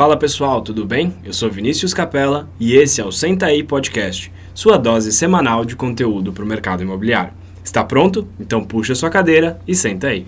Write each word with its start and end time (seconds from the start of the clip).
Fala 0.00 0.16
pessoal, 0.16 0.62
tudo 0.62 0.86
bem? 0.86 1.14
Eu 1.22 1.34
sou 1.34 1.50
Vinícius 1.50 1.92
Capella 1.92 2.48
e 2.58 2.74
esse 2.74 3.02
é 3.02 3.04
o 3.04 3.12
Senta 3.12 3.44
aí 3.44 3.62
Podcast, 3.62 4.32
sua 4.54 4.78
dose 4.78 5.12
semanal 5.12 5.62
de 5.62 5.76
conteúdo 5.76 6.32
para 6.32 6.42
o 6.42 6.46
mercado 6.46 6.82
imobiliário. 6.82 7.34
Está 7.62 7.84
pronto? 7.84 8.26
Então 8.40 8.64
puxa 8.64 8.94
sua 8.94 9.10
cadeira 9.10 9.60
e 9.68 9.74
senta 9.74 10.06
aí. 10.06 10.26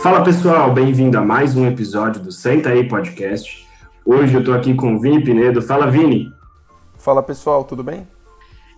Fala 0.00 0.22
pessoal, 0.22 0.72
bem-vindo 0.72 1.18
a 1.18 1.22
mais 1.22 1.56
um 1.56 1.66
episódio 1.66 2.22
do 2.22 2.30
Senta 2.30 2.68
aí 2.68 2.88
Podcast. 2.88 3.66
Hoje 4.06 4.34
eu 4.34 4.38
estou 4.38 4.54
aqui 4.54 4.72
com 4.72 4.94
o 4.94 5.00
Vini 5.00 5.20
Pinedo. 5.24 5.60
Fala 5.60 5.90
Vini! 5.90 6.28
Fala 6.96 7.24
pessoal, 7.24 7.64
tudo 7.64 7.82
bem? 7.82 8.06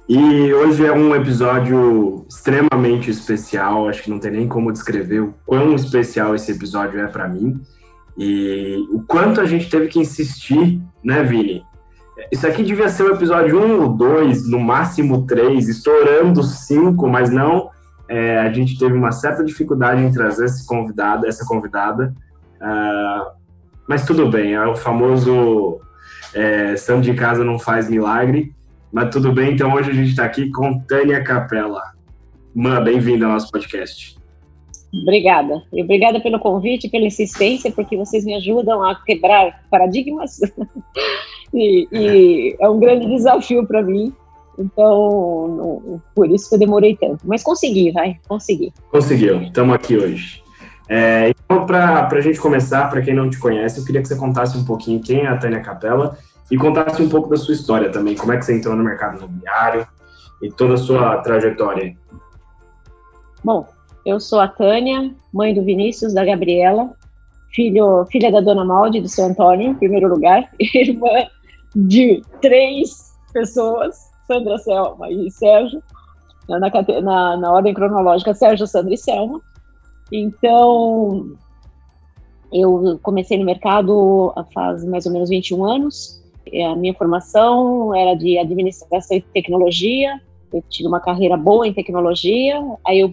E 0.08 0.52
hoje 0.52 0.84
é 0.84 0.92
um 0.92 1.14
episódio 1.14 2.26
extremamente 2.28 3.10
especial, 3.10 3.88
acho 3.88 4.02
que 4.02 4.10
não 4.10 4.18
tem 4.18 4.32
nem 4.32 4.46
como 4.46 4.72
descrever 4.72 5.20
o 5.20 5.34
quão 5.46 5.74
especial 5.74 6.34
esse 6.34 6.52
episódio 6.52 7.00
é 7.00 7.06
para 7.06 7.26
mim 7.26 7.60
e 8.16 8.86
o 8.92 9.02
quanto 9.02 9.40
a 9.40 9.46
gente 9.46 9.68
teve 9.68 9.88
que 9.88 9.98
insistir, 9.98 10.80
né, 11.02 11.22
Vini? 11.22 11.64
Isso 12.30 12.46
aqui 12.46 12.62
devia 12.62 12.88
ser 12.88 13.02
o 13.02 13.14
episódio 13.14 13.60
1 13.60 13.82
ou 13.82 13.88
2, 13.88 14.48
no 14.48 14.60
máximo 14.60 15.26
3, 15.26 15.68
estourando 15.68 16.42
5, 16.42 17.08
mas 17.08 17.30
não. 17.30 17.70
É, 18.08 18.38
a 18.38 18.52
gente 18.52 18.78
teve 18.78 18.94
uma 18.94 19.10
certa 19.10 19.42
dificuldade 19.42 20.00
em 20.00 20.12
trazer 20.12 20.44
esse 20.44 20.64
convidado, 20.64 21.26
essa 21.26 21.44
convidada. 21.44 22.14
Uh, 22.60 23.32
mas 23.88 24.04
tudo 24.04 24.30
bem, 24.30 24.54
é 24.54 24.64
o 24.64 24.76
famoso 24.76 25.80
é, 26.32 26.76
santo 26.76 27.02
de 27.02 27.14
casa 27.14 27.42
não 27.42 27.58
faz 27.58 27.90
milagre. 27.90 28.54
Mas 28.94 29.10
tudo 29.10 29.32
bem, 29.32 29.54
então 29.54 29.74
hoje 29.74 29.90
a 29.90 29.92
gente 29.92 30.10
está 30.10 30.24
aqui 30.24 30.48
com 30.52 30.78
Tânia 30.78 31.20
Capella. 31.20 31.82
Mã, 32.54 32.80
bem-vinda 32.80 33.26
ao 33.26 33.32
nosso 33.32 33.50
podcast. 33.50 34.16
Obrigada. 35.02 35.64
E 35.72 35.82
obrigada 35.82 36.20
pelo 36.20 36.38
convite, 36.38 36.88
pela 36.88 37.04
insistência, 37.04 37.72
porque 37.72 37.96
vocês 37.96 38.24
me 38.24 38.34
ajudam 38.34 38.84
a 38.84 38.94
quebrar 38.94 39.64
paradigmas. 39.68 40.38
e, 41.52 41.88
e 41.90 42.56
é 42.60 42.68
um 42.68 42.78
grande 42.78 43.08
desafio 43.08 43.66
para 43.66 43.82
mim. 43.82 44.12
Então, 44.56 45.48
não, 45.48 46.02
por 46.14 46.30
isso 46.30 46.48
que 46.48 46.54
eu 46.54 46.60
demorei 46.60 46.96
tanto. 46.96 47.26
Mas 47.26 47.42
consegui, 47.42 47.90
vai, 47.90 48.20
consegui. 48.28 48.72
Conseguiu, 48.92 49.42
estamos 49.42 49.74
aqui 49.74 49.96
hoje. 49.96 50.40
É, 50.88 51.30
então, 51.30 51.66
para 51.66 52.06
a 52.12 52.20
gente 52.20 52.38
começar, 52.38 52.88
para 52.88 53.02
quem 53.02 53.12
não 53.12 53.28
te 53.28 53.40
conhece, 53.40 53.80
eu 53.80 53.84
queria 53.84 54.00
que 54.00 54.06
você 54.06 54.14
contasse 54.14 54.56
um 54.56 54.64
pouquinho 54.64 55.00
quem 55.00 55.22
é 55.22 55.26
a 55.26 55.36
Tânia 55.36 55.58
Capella 55.58 56.16
e 56.54 56.56
contasse 56.56 57.02
um 57.02 57.08
pouco 57.08 57.28
da 57.28 57.36
sua 57.36 57.52
história 57.52 57.90
também, 57.90 58.14
como 58.14 58.32
é 58.32 58.36
que 58.36 58.44
você 58.44 58.56
entrou 58.56 58.76
no 58.76 58.84
mercado 58.84 59.18
imobiliário 59.18 59.84
e 60.40 60.48
toda 60.52 60.74
a 60.74 60.76
sua 60.76 61.18
trajetória. 61.18 61.96
Bom, 63.42 63.66
eu 64.06 64.20
sou 64.20 64.38
a 64.38 64.46
Tânia, 64.46 65.12
mãe 65.32 65.52
do 65.52 65.64
Vinícius, 65.64 66.14
da 66.14 66.24
Gabriela, 66.24 66.92
filho, 67.52 68.06
filha 68.06 68.30
da 68.30 68.40
Dona 68.40 68.64
Maldi, 68.64 69.00
do 69.00 69.08
seu 69.08 69.24
Antônio, 69.24 69.72
em 69.72 69.74
primeiro 69.74 70.08
lugar, 70.08 70.48
irmã 70.72 71.26
de 71.74 72.22
três 72.40 73.16
pessoas, 73.32 74.12
Sandra, 74.28 74.56
Selma 74.58 75.10
e 75.10 75.28
Sérgio, 75.32 75.82
na, 76.48 76.60
na, 76.60 77.36
na 77.36 77.52
ordem 77.52 77.74
cronológica, 77.74 78.32
Sérgio, 78.32 78.68
Sandra 78.68 78.94
e 78.94 78.96
Selma. 78.96 79.40
Então, 80.12 81.36
eu 82.52 82.96
comecei 83.02 83.36
no 83.38 83.44
mercado 83.44 84.32
faz 84.54 84.84
mais 84.84 85.04
ou 85.04 85.12
menos 85.12 85.28
21 85.28 85.64
anos, 85.64 86.23
a 86.62 86.76
minha 86.76 86.94
formação 86.94 87.94
era 87.94 88.14
de 88.14 88.38
administração 88.38 89.16
e 89.16 89.20
tecnologia, 89.20 90.20
eu 90.52 90.62
tive 90.68 90.88
uma 90.88 91.00
carreira 91.00 91.36
boa 91.36 91.66
em 91.66 91.72
tecnologia, 91.72 92.60
aí 92.86 93.00
eu 93.00 93.12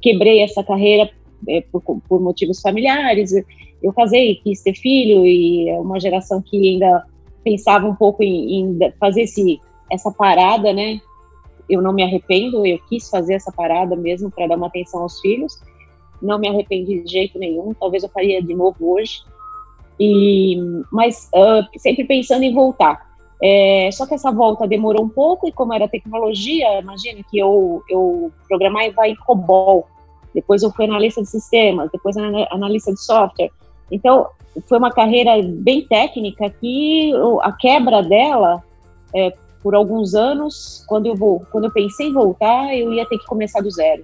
quebrei 0.00 0.40
essa 0.40 0.62
carreira 0.62 1.10
é, 1.48 1.60
por, 1.60 1.82
por, 1.82 2.20
motivos 2.20 2.60
familiares, 2.60 3.32
eu 3.82 3.92
casei, 3.92 4.36
quis 4.36 4.62
ter 4.62 4.74
filho, 4.74 5.26
e 5.26 5.68
é 5.68 5.78
uma 5.78 5.98
geração 5.98 6.40
que 6.40 6.74
ainda 6.74 7.04
pensava 7.42 7.86
um 7.86 7.94
pouco 7.94 8.22
em, 8.22 8.60
em 8.60 8.78
fazer 9.00 9.22
esse, 9.22 9.60
essa 9.90 10.10
parada, 10.10 10.72
né? 10.72 11.00
Eu 11.68 11.82
não 11.82 11.92
me 11.92 12.02
arrependo, 12.02 12.64
eu 12.64 12.78
quis 12.88 13.10
fazer 13.10 13.34
essa 13.34 13.50
parada 13.50 13.96
mesmo 13.96 14.30
para 14.30 14.46
dar 14.46 14.56
uma 14.56 14.68
atenção 14.68 15.02
aos 15.02 15.20
filhos, 15.20 15.60
não 16.22 16.38
me 16.38 16.48
arrependi 16.48 17.02
de 17.02 17.10
jeito 17.10 17.38
nenhum, 17.38 17.74
talvez 17.74 18.02
eu 18.02 18.08
faria 18.08 18.42
de 18.42 18.54
novo 18.54 18.92
hoje, 18.92 19.22
e, 19.98 20.56
mas 20.92 21.30
uh, 21.34 21.78
sempre 21.78 22.04
pensando 22.04 22.42
em 22.42 22.54
voltar. 22.54 23.06
É, 23.42 23.90
só 23.92 24.06
que 24.06 24.14
essa 24.14 24.32
volta 24.32 24.66
demorou 24.66 25.04
um 25.04 25.08
pouco 25.08 25.46
e 25.46 25.52
como 25.52 25.74
era 25.74 25.86
tecnologia, 25.86 26.80
imagina 26.80 27.20
que 27.30 27.38
eu, 27.38 27.82
eu 27.90 28.32
programava 28.48 29.06
em 29.06 29.14
COBOL, 29.16 29.86
depois 30.34 30.62
eu 30.62 30.70
fui 30.70 30.86
analista 30.86 31.20
de 31.20 31.28
sistemas, 31.28 31.90
depois 31.90 32.16
analista 32.16 32.92
de 32.92 33.00
software. 33.00 33.50
Então, 33.90 34.26
foi 34.66 34.78
uma 34.78 34.90
carreira 34.90 35.32
bem 35.42 35.86
técnica 35.86 36.48
que 36.50 37.12
a 37.42 37.52
quebra 37.52 38.02
dela, 38.02 38.62
é, 39.14 39.34
por 39.62 39.74
alguns 39.74 40.14
anos, 40.14 40.84
quando 40.88 41.06
eu, 41.06 41.14
vou, 41.14 41.44
quando 41.50 41.64
eu 41.64 41.72
pensei 41.72 42.08
em 42.08 42.12
voltar, 42.12 42.74
eu 42.74 42.92
ia 42.92 43.06
ter 43.06 43.18
que 43.18 43.26
começar 43.26 43.60
do 43.60 43.70
zero, 43.70 44.02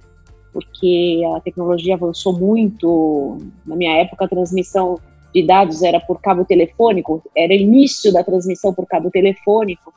porque 0.51 1.21
a 1.35 1.39
tecnologia 1.39 1.95
avançou 1.95 2.37
muito. 2.37 3.37
Na 3.65 3.75
minha 3.75 3.95
época, 3.97 4.25
a 4.25 4.27
transmissão 4.27 4.99
de 5.33 5.45
dados 5.45 5.81
era 5.81 5.99
por 5.99 6.21
cabo 6.21 6.45
telefônico, 6.45 7.21
era 7.35 7.53
início 7.53 8.13
da 8.13 8.23
transmissão 8.23 8.73
por 8.73 8.85
cabo 8.85 9.09
telefônico, 9.09 9.93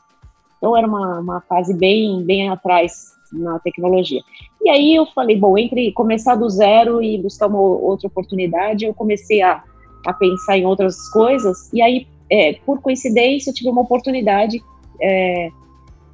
então 0.56 0.76
era 0.76 0.86
uma, 0.86 1.20
uma 1.20 1.40
fase 1.42 1.74
bem, 1.74 2.24
bem 2.24 2.48
atrás 2.48 3.14
na 3.32 3.58
tecnologia. 3.58 4.20
E 4.62 4.70
aí 4.70 4.94
eu 4.94 5.04
falei, 5.06 5.36
bom, 5.36 5.58
entre 5.58 5.92
começar 5.92 6.36
do 6.36 6.48
zero 6.48 7.02
e 7.02 7.18
buscar 7.18 7.48
uma 7.48 7.60
outra 7.60 8.06
oportunidade, 8.06 8.86
eu 8.86 8.94
comecei 8.94 9.42
a, 9.42 9.62
a 10.06 10.12
pensar 10.14 10.56
em 10.56 10.64
outras 10.64 11.08
coisas, 11.10 11.70
e 11.72 11.82
aí, 11.82 12.06
é, 12.30 12.54
por 12.64 12.80
coincidência, 12.80 13.50
eu 13.50 13.54
tive 13.54 13.68
uma 13.68 13.82
oportunidade 13.82 14.62
é, 15.00 15.50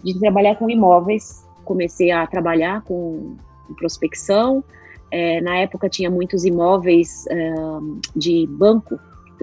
de 0.02 0.18
trabalhar 0.18 0.56
com 0.56 0.68
imóveis, 0.68 1.46
comecei 1.64 2.10
a 2.10 2.26
trabalhar 2.26 2.82
com 2.82 3.36
prospecção, 3.78 4.64
é, 5.10 5.40
na 5.40 5.58
época 5.58 5.88
tinha 5.88 6.10
muitos 6.10 6.44
imóveis 6.44 7.24
de 8.16 8.46
banco 8.46 8.98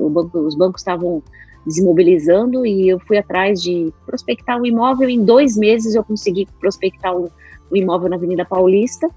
banco, 0.07 0.37
os 0.37 0.55
bancos 0.55 0.81
estavam 0.81 1.23
desimobilizando 1.65 2.65
e 2.65 2.87
eu 2.87 2.99
fui 2.99 3.17
atrás 3.17 3.59
de 3.61 3.91
prospectar 4.05 4.61
um 4.61 4.65
imóvel. 4.65 5.09
Em 5.09 5.23
dois 5.23 5.57
meses 5.57 5.95
eu 5.95 6.03
consegui 6.03 6.47
prospectar 6.59 7.15
um, 7.17 7.27
um 7.71 7.75
imóvel 7.75 8.09
na 8.09 8.17
Avenida 8.17 8.45
Paulista, 8.45 9.09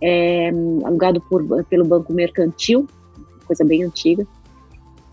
é, 0.00 0.50
alugado 0.84 1.20
por, 1.20 1.44
pelo 1.64 1.84
Banco 1.84 2.12
Mercantil, 2.12 2.86
coisa 3.46 3.64
bem 3.64 3.82
antiga. 3.82 4.24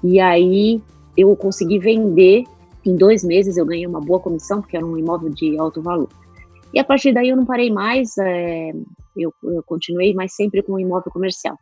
E 0.04 0.20
aí 0.20 0.82
eu 1.18 1.36
consegui 1.36 1.80
vender. 1.80 2.44
Em 2.86 2.96
dois 2.96 3.24
meses 3.24 3.58
eu 3.58 3.66
ganhei 3.66 3.86
uma 3.86 4.00
boa 4.00 4.20
comissão, 4.20 4.62
porque 4.62 4.78
era 4.78 4.86
um 4.86 4.98
imóvel 4.98 5.30
de 5.30 5.58
alto 5.58 5.82
valor. 5.82 6.08
E 6.74 6.80
a 6.80 6.84
partir 6.84 7.14
daí 7.14 7.30
eu 7.30 7.36
não 7.36 7.46
parei 7.46 7.72
mais, 7.72 8.18
é, 8.18 8.72
eu, 9.16 9.34
eu 9.44 9.64
continuei, 9.66 10.14
mas 10.14 10.36
sempre 10.36 10.62
com 10.62 10.80
imóvel 10.80 11.12
comercial. 11.12 11.58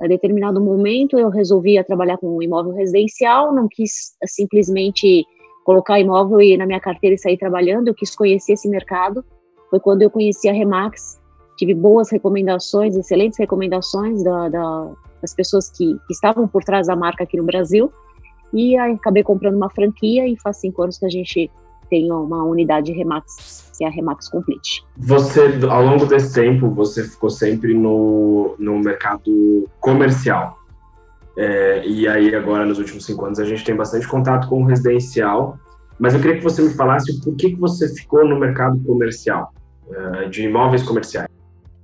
A 0.00 0.06
determinado 0.06 0.60
momento 0.60 1.18
eu 1.18 1.28
resolvi 1.28 1.82
trabalhar 1.84 2.16
com 2.16 2.36
um 2.36 2.42
imóvel 2.42 2.72
residencial, 2.72 3.54
não 3.54 3.68
quis 3.68 4.16
simplesmente 4.24 5.24
colocar 5.64 6.00
imóvel 6.00 6.40
e 6.40 6.56
na 6.56 6.66
minha 6.66 6.80
carteira 6.80 7.14
e 7.14 7.18
sair 7.18 7.36
trabalhando, 7.36 7.88
eu 7.88 7.94
quis 7.94 8.16
conhecer 8.16 8.54
esse 8.54 8.68
mercado. 8.68 9.24
Foi 9.68 9.78
quando 9.78 10.02
eu 10.02 10.10
conheci 10.10 10.48
a 10.48 10.52
Remax, 10.52 11.20
tive 11.56 11.74
boas 11.74 12.10
recomendações, 12.10 12.96
excelentes 12.96 13.38
recomendações 13.38 14.24
da, 14.24 14.48
da, 14.48 14.92
das 15.20 15.34
pessoas 15.34 15.70
que, 15.70 15.94
que, 16.06 16.12
estavam 16.12 16.48
por 16.48 16.64
trás 16.64 16.86
da 16.86 16.96
marca 16.96 17.24
aqui 17.24 17.36
no 17.36 17.44
Brasil, 17.44 17.92
e 18.52 18.76
aí 18.78 18.94
acabei 18.94 19.22
comprando 19.22 19.56
uma 19.56 19.70
franquia 19.70 20.26
e 20.26 20.36
faz 20.40 20.56
cinco 20.56 20.82
anos 20.82 20.98
que 20.98 21.06
a 21.06 21.10
gente 21.10 21.50
tem 21.90 22.10
uma 22.10 22.44
unidade 22.44 22.92
Remax 22.92 23.68
que 23.80 23.84
é 23.84 23.88
a 23.88 23.90
Remax 23.90 24.28
Complete. 24.28 24.84
Você, 24.98 25.40
ao 25.70 25.82
longo 25.82 26.04
desse 26.04 26.34
tempo, 26.34 26.68
você 26.68 27.02
ficou 27.02 27.30
sempre 27.30 27.72
no, 27.72 28.54
no 28.58 28.78
mercado 28.78 29.66
comercial. 29.80 30.58
É, 31.34 31.86
e 31.86 32.06
aí, 32.06 32.34
agora, 32.34 32.66
nos 32.66 32.78
últimos 32.78 33.06
cinco 33.06 33.24
anos, 33.24 33.38
a 33.38 33.44
gente 33.46 33.64
tem 33.64 33.74
bastante 33.74 34.06
contato 34.06 34.46
com 34.50 34.62
o 34.62 34.66
residencial. 34.66 35.58
Mas 35.98 36.12
eu 36.12 36.20
queria 36.20 36.36
que 36.36 36.44
você 36.44 36.60
me 36.60 36.68
falasse 36.74 37.18
por 37.22 37.34
que, 37.36 37.52
que 37.52 37.56
você 37.56 37.88
ficou 37.88 38.22
no 38.28 38.38
mercado 38.38 38.78
comercial, 38.84 39.50
é, 39.90 40.28
de 40.28 40.42
imóveis 40.42 40.82
comerciais. 40.82 41.26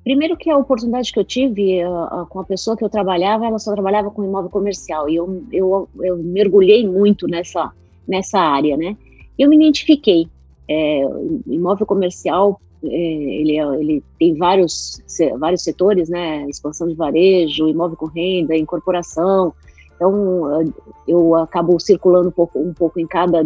Primeiro 0.05 0.37
que 0.37 0.51
a 0.51 0.59
oportunidade 0.59 1.11
que 1.11 1.19
eu 1.19 1.25
tive 1.25 1.83
uh, 1.83 2.27
com 2.29 2.41
a 2.41 2.45
pessoa 2.45 2.77
que 2.77 2.85
eu 2.85 2.91
trabalhava, 2.91 3.47
ela 3.47 3.59
só 3.59 3.73
trabalhava 3.73 4.11
com 4.11 4.23
imóvel 4.23 4.51
comercial. 4.51 5.09
E 5.09 5.17
eu, 5.17 5.43
eu, 5.51 5.89
eu 6.01 6.19
mergulhei 6.19 6.87
muito 6.87 7.27
nessa, 7.27 7.73
nessa 8.07 8.39
área, 8.39 8.77
né? 8.77 8.99
Eu 9.39 9.49
me 9.49 9.57
identifiquei. 9.57 10.29
É, 10.69 11.03
imóvel 11.47 11.87
comercial, 11.87 12.61
é, 12.85 12.89
ele, 12.89 13.59
é, 13.59 13.81
ele 13.81 14.05
tem 14.19 14.37
vários, 14.37 15.03
vários 15.39 15.63
setores, 15.63 16.09
né? 16.09 16.45
Expansão 16.49 16.89
de 16.89 16.95
varejo, 16.95 17.69
imóvel 17.69 17.97
com 17.97 18.07
renda, 18.07 18.57
incorporação. 18.57 19.53
Então, 19.95 20.73
eu 21.09 21.35
acabo 21.37 21.79
circulando 21.81 22.29
um 22.29 22.33
pouco, 22.33 22.59
um 22.59 22.75
pouco 22.75 23.01
em 23.01 23.07
cada 23.07 23.45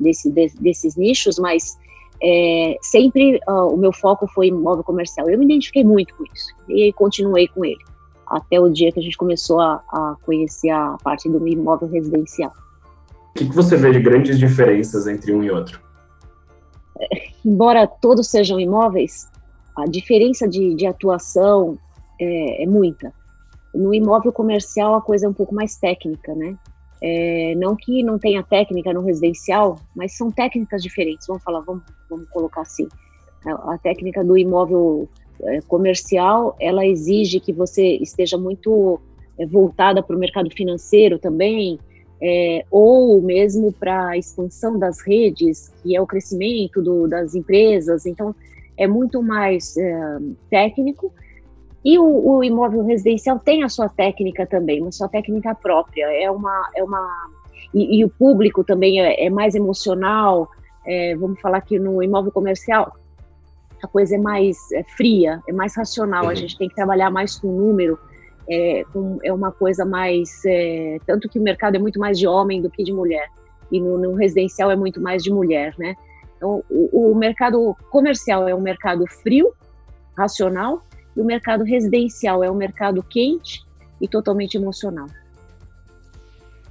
desse, 0.00 0.30
desses 0.30 0.96
nichos, 0.96 1.38
mas 1.38 1.78
é, 2.22 2.76
sempre 2.80 3.38
uh, 3.48 3.72
o 3.72 3.76
meu 3.76 3.92
foco 3.92 4.26
foi 4.28 4.48
imóvel 4.48 4.82
comercial. 4.82 5.28
Eu 5.28 5.38
me 5.38 5.44
identifiquei 5.44 5.84
muito 5.84 6.14
com 6.16 6.24
isso 6.34 6.54
e 6.68 6.92
continuei 6.92 7.48
com 7.48 7.64
ele. 7.64 7.78
até 8.26 8.60
o 8.60 8.68
dia 8.68 8.92
que 8.92 9.00
a 9.00 9.02
gente 9.02 9.16
começou 9.16 9.60
a, 9.60 9.82
a 9.88 10.16
conhecer 10.24 10.70
a 10.70 10.96
parte 11.02 11.28
do 11.28 11.46
imóvel 11.46 11.88
residencial. 11.88 12.52
Que, 13.38 13.48
que 13.48 13.54
você 13.54 13.76
vê 13.76 13.92
de 13.92 14.00
grandes 14.00 14.36
diferenças 14.36 15.06
entre 15.06 15.32
um 15.32 15.44
e 15.44 15.50
outro? 15.50 15.80
Embora 17.46 17.86
todos 17.86 18.26
sejam 18.26 18.58
imóveis, 18.58 19.28
a 19.76 19.84
diferença 19.84 20.48
de, 20.48 20.74
de 20.74 20.84
atuação 20.86 21.78
é, 22.20 22.64
é, 22.64 22.66
muita. 22.66 23.14
No 23.72 23.94
imóvel 23.94 24.32
comercial 24.32 24.96
a 24.96 25.00
coisa 25.00 25.26
é 25.26 25.28
um 25.28 25.32
pouco 25.32 25.54
mais 25.54 25.76
técnica, 25.76 26.34
né? 26.34 26.56
É, 27.00 27.54
não 27.54 27.76
que 27.76 28.02
não 28.02 28.18
tenha 28.18 28.42
técnica 28.42 28.92
no 28.92 29.02
residencial, 29.02 29.78
mas 29.94 30.16
são 30.16 30.32
técnicas 30.32 30.82
diferentes. 30.82 31.28
Vamos 31.28 31.44
falar, 31.44 31.60
vamos, 31.60 31.84
vamos 32.10 32.28
colocar 32.30 32.62
assim. 32.62 32.88
A, 33.46 33.74
a 33.74 33.78
técnica 33.78 34.24
do 34.24 34.36
imóvel 34.36 35.08
é, 35.42 35.60
comercial, 35.60 36.56
ela 36.58 36.84
exige 36.84 37.38
que 37.38 37.52
você 37.52 37.98
esteja 37.98 38.36
muito 38.36 39.00
é, 39.38 39.46
voltada 39.46 40.02
para 40.02 40.16
o 40.16 40.18
mercado 40.18 40.50
financeiro 40.50 41.20
também, 41.20 41.78
é, 42.20 42.64
ou 42.70 43.20
mesmo 43.22 43.72
para 43.72 44.08
a 44.08 44.18
expansão 44.18 44.78
das 44.78 45.00
redes, 45.00 45.72
que 45.82 45.96
é 45.96 46.00
o 46.00 46.06
crescimento 46.06 46.82
do, 46.82 47.06
das 47.06 47.34
empresas. 47.34 48.06
Então, 48.06 48.34
é 48.76 48.86
muito 48.86 49.22
mais 49.22 49.76
é, 49.76 50.18
técnico 50.50 51.12
e 51.84 51.98
o, 51.98 52.04
o, 52.04 52.44
imóvel 52.44 52.84
residencial 52.84 53.38
tem 53.38 53.62
a 53.62 53.68
sua 53.68 53.88
técnica 53.88 54.46
também, 54.46 54.82
uma 54.82 54.92
sua 54.92 55.08
técnica 55.08 55.54
própria. 55.54 56.06
É 56.22 56.30
uma, 56.30 56.70
é 56.76 56.82
uma 56.82 57.30
e, 57.72 58.00
e 58.00 58.04
o 58.04 58.08
público 58.08 58.64
também 58.64 59.00
é, 59.00 59.26
é 59.26 59.30
mais 59.30 59.54
emocional. 59.54 60.48
É, 60.86 61.14
vamos 61.16 61.40
falar 61.40 61.60
que 61.60 61.78
no 61.78 62.02
imóvel 62.02 62.32
comercial 62.32 62.94
a 63.82 63.86
coisa 63.86 64.16
é 64.16 64.18
mais 64.18 64.56
é, 64.72 64.82
fria, 64.82 65.40
é 65.48 65.52
mais 65.52 65.76
racional. 65.76 66.24
Uhum. 66.24 66.30
A 66.30 66.34
gente 66.34 66.58
tem 66.58 66.68
que 66.68 66.74
trabalhar 66.74 67.10
mais 67.10 67.38
com 67.38 67.48
número. 67.48 67.98
É, 68.50 68.82
é 69.24 69.32
uma 69.32 69.52
coisa 69.52 69.84
mais 69.84 70.42
é, 70.46 70.98
tanto 71.06 71.28
que 71.28 71.38
o 71.38 71.42
mercado 71.42 71.76
é 71.76 71.78
muito 71.78 72.00
mais 72.00 72.18
de 72.18 72.26
homem 72.26 72.62
do 72.62 72.70
que 72.70 72.82
de 72.82 72.92
mulher 72.92 73.28
e 73.70 73.78
no, 73.78 73.98
no 73.98 74.14
residencial 74.14 74.70
é 74.70 74.76
muito 74.76 75.00
mais 75.00 75.22
de 75.22 75.30
mulher, 75.30 75.74
né? 75.78 75.94
Então 76.36 76.64
o, 76.70 77.10
o 77.12 77.14
mercado 77.14 77.76
comercial 77.90 78.48
é 78.48 78.54
um 78.54 78.60
mercado 78.60 79.04
frio, 79.22 79.52
racional 80.16 80.82
e 81.16 81.20
o 81.20 81.24
mercado 81.24 81.62
residencial 81.64 82.42
é 82.42 82.50
um 82.50 82.54
mercado 82.54 83.02
quente 83.02 83.62
e 84.00 84.08
totalmente 84.08 84.56
emocional. 84.56 85.06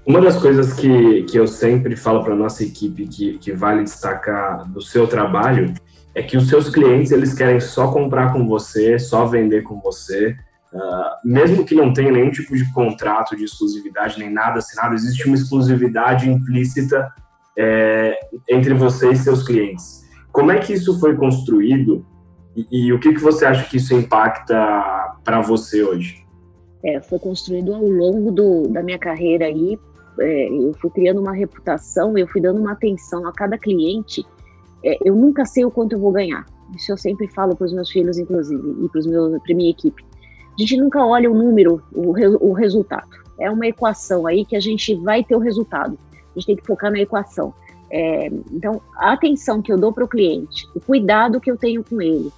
Uma 0.06 0.22
das 0.22 0.38
coisas 0.38 0.74
que, 0.74 1.24
que 1.24 1.38
eu 1.38 1.46
sempre 1.46 1.96
falo 1.98 2.24
para 2.24 2.34
nossa 2.34 2.64
equipe 2.64 3.06
que, 3.08 3.38
que 3.40 3.52
vale 3.52 3.84
destacar 3.84 4.66
do 4.72 4.82
seu 4.82 5.06
trabalho 5.06 5.74
é 6.16 6.24
que 6.24 6.38
os 6.38 6.48
seus 6.48 6.70
clientes 6.70 7.12
eles 7.12 7.34
querem 7.34 7.60
só 7.60 7.92
comprar 7.92 8.32
com 8.32 8.48
você, 8.48 8.98
só 8.98 9.26
vender 9.26 9.64
com 9.64 9.82
você, 9.82 10.36
uh, 10.78 11.28
mesmo 11.28 11.66
que 11.66 11.76
não 11.76 11.92
tenha 11.92 12.12
nenhum 12.12 12.32
tipo 12.32 12.56
de 12.56 12.72
contrato 12.74 13.36
de 13.36 13.44
exclusividade 13.44 14.20
nem 14.20 14.32
nada 14.32 14.60
assinado, 14.60 14.94
existe 14.94 15.26
uma 15.28 15.36
exclusividade 15.36 16.30
implícita 16.30 17.12
é, 17.58 18.18
entre 18.50 18.74
você 18.74 19.12
e 19.12 19.16
seus 19.16 19.44
clientes. 19.44 20.06
Como 20.32 20.52
é 20.52 20.60
que 20.60 20.74
isso 20.74 21.00
foi 21.00 21.16
construído 21.16 22.06
e, 22.56 22.88
e 22.88 22.94
o 22.94 23.00
que, 23.00 23.14
que 23.14 23.22
você 23.22 23.46
acha 23.46 23.68
que 23.70 23.78
isso 23.78 23.94
impacta 23.94 24.56
para 25.24 25.42
você 25.42 25.84
hoje? 25.84 26.26
É, 26.84 27.02
foi 27.02 27.20
construído 27.20 27.74
ao 27.74 27.84
longo 27.84 28.32
do, 28.32 28.68
da 28.68 28.84
minha 28.84 29.00
carreira 29.00 29.46
aí. 29.46 29.78
É, 30.20 30.50
eu 30.50 30.74
fui 30.80 30.90
criando 30.92 31.20
uma 31.20 31.34
reputação, 31.34 32.18
eu 32.18 32.28
fui 32.28 32.42
dando 32.42 32.60
uma 32.60 32.74
atenção 32.74 33.28
a 33.28 33.34
cada 33.34 33.58
cliente. 33.58 34.26
É, 34.84 34.98
eu 35.04 35.16
nunca 35.16 35.46
sei 35.46 35.66
o 35.66 35.72
quanto 35.72 35.94
eu 35.94 36.00
vou 36.00 36.12
ganhar. 36.12 36.46
Isso 36.76 36.92
eu 36.92 36.98
sempre 36.98 37.28
falo 37.28 37.56
para 37.56 37.66
os 37.66 37.74
meus 37.74 37.90
filhos, 37.90 38.18
inclusive, 38.18 38.62
e 38.84 38.90
para 39.40 39.56
minha 39.56 39.70
equipe. 39.70 40.04
A 40.58 40.62
gente 40.62 40.78
nunca 40.78 41.06
olha 41.06 41.30
o 41.30 41.36
número, 41.36 41.84
o, 41.94 42.50
o 42.50 42.54
resultado. 42.54 43.10
É 43.40 43.50
uma 43.52 43.68
equação 43.68 44.26
aí 44.26 44.44
que 44.44 44.56
a 44.56 44.60
gente 44.60 44.96
vai 44.96 45.24
ter 45.24 45.36
o 45.36 45.40
resultado. 45.40 45.98
A 46.14 46.40
gente 46.40 46.48
tem 46.48 46.56
que 46.56 46.66
focar 46.66 46.92
na 46.92 47.00
equação. 47.00 47.54
É, 47.92 48.28
então, 48.52 48.82
a 48.96 49.14
atenção 49.14 49.62
que 49.62 49.72
eu 49.72 49.78
dou 49.78 49.94
para 49.94 50.04
o 50.04 50.08
cliente, 50.08 50.68
o 50.76 50.80
cuidado 50.80 51.40
que 51.40 51.50
eu 51.50 51.58
tenho 51.58 51.84
com 51.84 52.02
ele, 52.02 52.32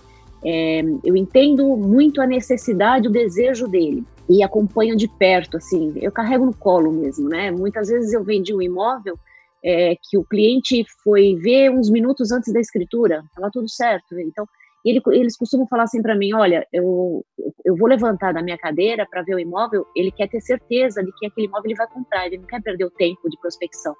é, 0.44 0.82
eu 1.04 1.16
entendo 1.16 1.66
muito 1.76 2.22
a 2.22 2.28
necessidade, 2.28 3.08
o 3.08 3.12
desejo 3.12 3.68
dele 3.68 4.04
e 4.30 4.44
acompanho 4.44 4.96
de 4.96 5.08
perto, 5.08 5.58
assim, 5.58 5.94
eu 5.96 6.12
carrego 6.12 6.46
no 6.46 6.54
colo 6.54 6.92
mesmo, 6.92 7.28
né? 7.28 7.50
Muitas 7.50 7.88
vezes 7.88 8.14
eu 8.14 8.24
vendi 8.24 8.54
um 8.54 8.62
imóvel 8.62 9.18
é, 9.64 9.96
que 10.02 10.18
o 10.18 10.24
cliente 10.24 10.86
foi 11.04 11.36
ver 11.36 11.72
uns 11.72 11.90
minutos 11.90 12.32
antes 12.32 12.54
da 12.54 12.60
escritura, 12.60 13.24
estava 13.28 13.50
tudo 13.52 13.68
certo. 13.68 14.20
Então, 14.20 14.46
ele, 14.86 15.02
eles 15.08 15.38
costumam 15.38 15.68
falar 15.68 15.84
assim 15.84 16.02
para 16.02 16.16
mim: 16.16 16.34
olha, 16.34 16.66
eu, 16.72 17.26
eu 17.66 17.76
vou 17.76 17.88
levantar 17.88 18.34
da 18.34 18.42
minha 18.42 18.58
cadeira 18.58 19.06
para 19.10 19.22
ver 19.22 19.36
o 19.36 19.40
imóvel. 19.40 19.86
Ele 19.96 20.12
quer 20.12 20.28
ter 20.28 20.42
certeza 20.42 21.04
de 21.04 21.12
que 21.14 21.26
aquele 21.26 21.48
imóvel 21.48 21.72
ele 21.72 21.78
vai 21.78 21.88
comprar, 21.88 22.28
ele 22.28 22.38
não 22.38 22.46
quer 22.46 22.62
perder 22.62 22.86
o 22.86 22.92
tempo 22.92 23.30
de 23.30 23.40
prospecção, 23.40 23.96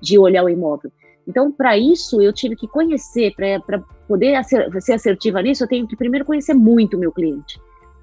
de 0.00 0.18
olhar 0.18 0.44
o 0.44 0.48
imóvel. 0.48 0.90
Então, 1.28 1.50
para 1.50 1.76
isso, 1.76 2.22
eu 2.22 2.32
tive 2.32 2.54
que 2.54 2.68
conhecer, 2.68 3.34
para 3.34 3.80
poder 4.06 4.42
ser 4.44 4.92
assertiva 4.92 5.42
nisso, 5.42 5.64
eu 5.64 5.68
tenho 5.68 5.86
que 5.86 5.96
primeiro 5.96 6.24
conhecer 6.24 6.54
muito 6.54 6.96
o 6.96 7.00
meu 7.00 7.10
cliente. 7.10 7.60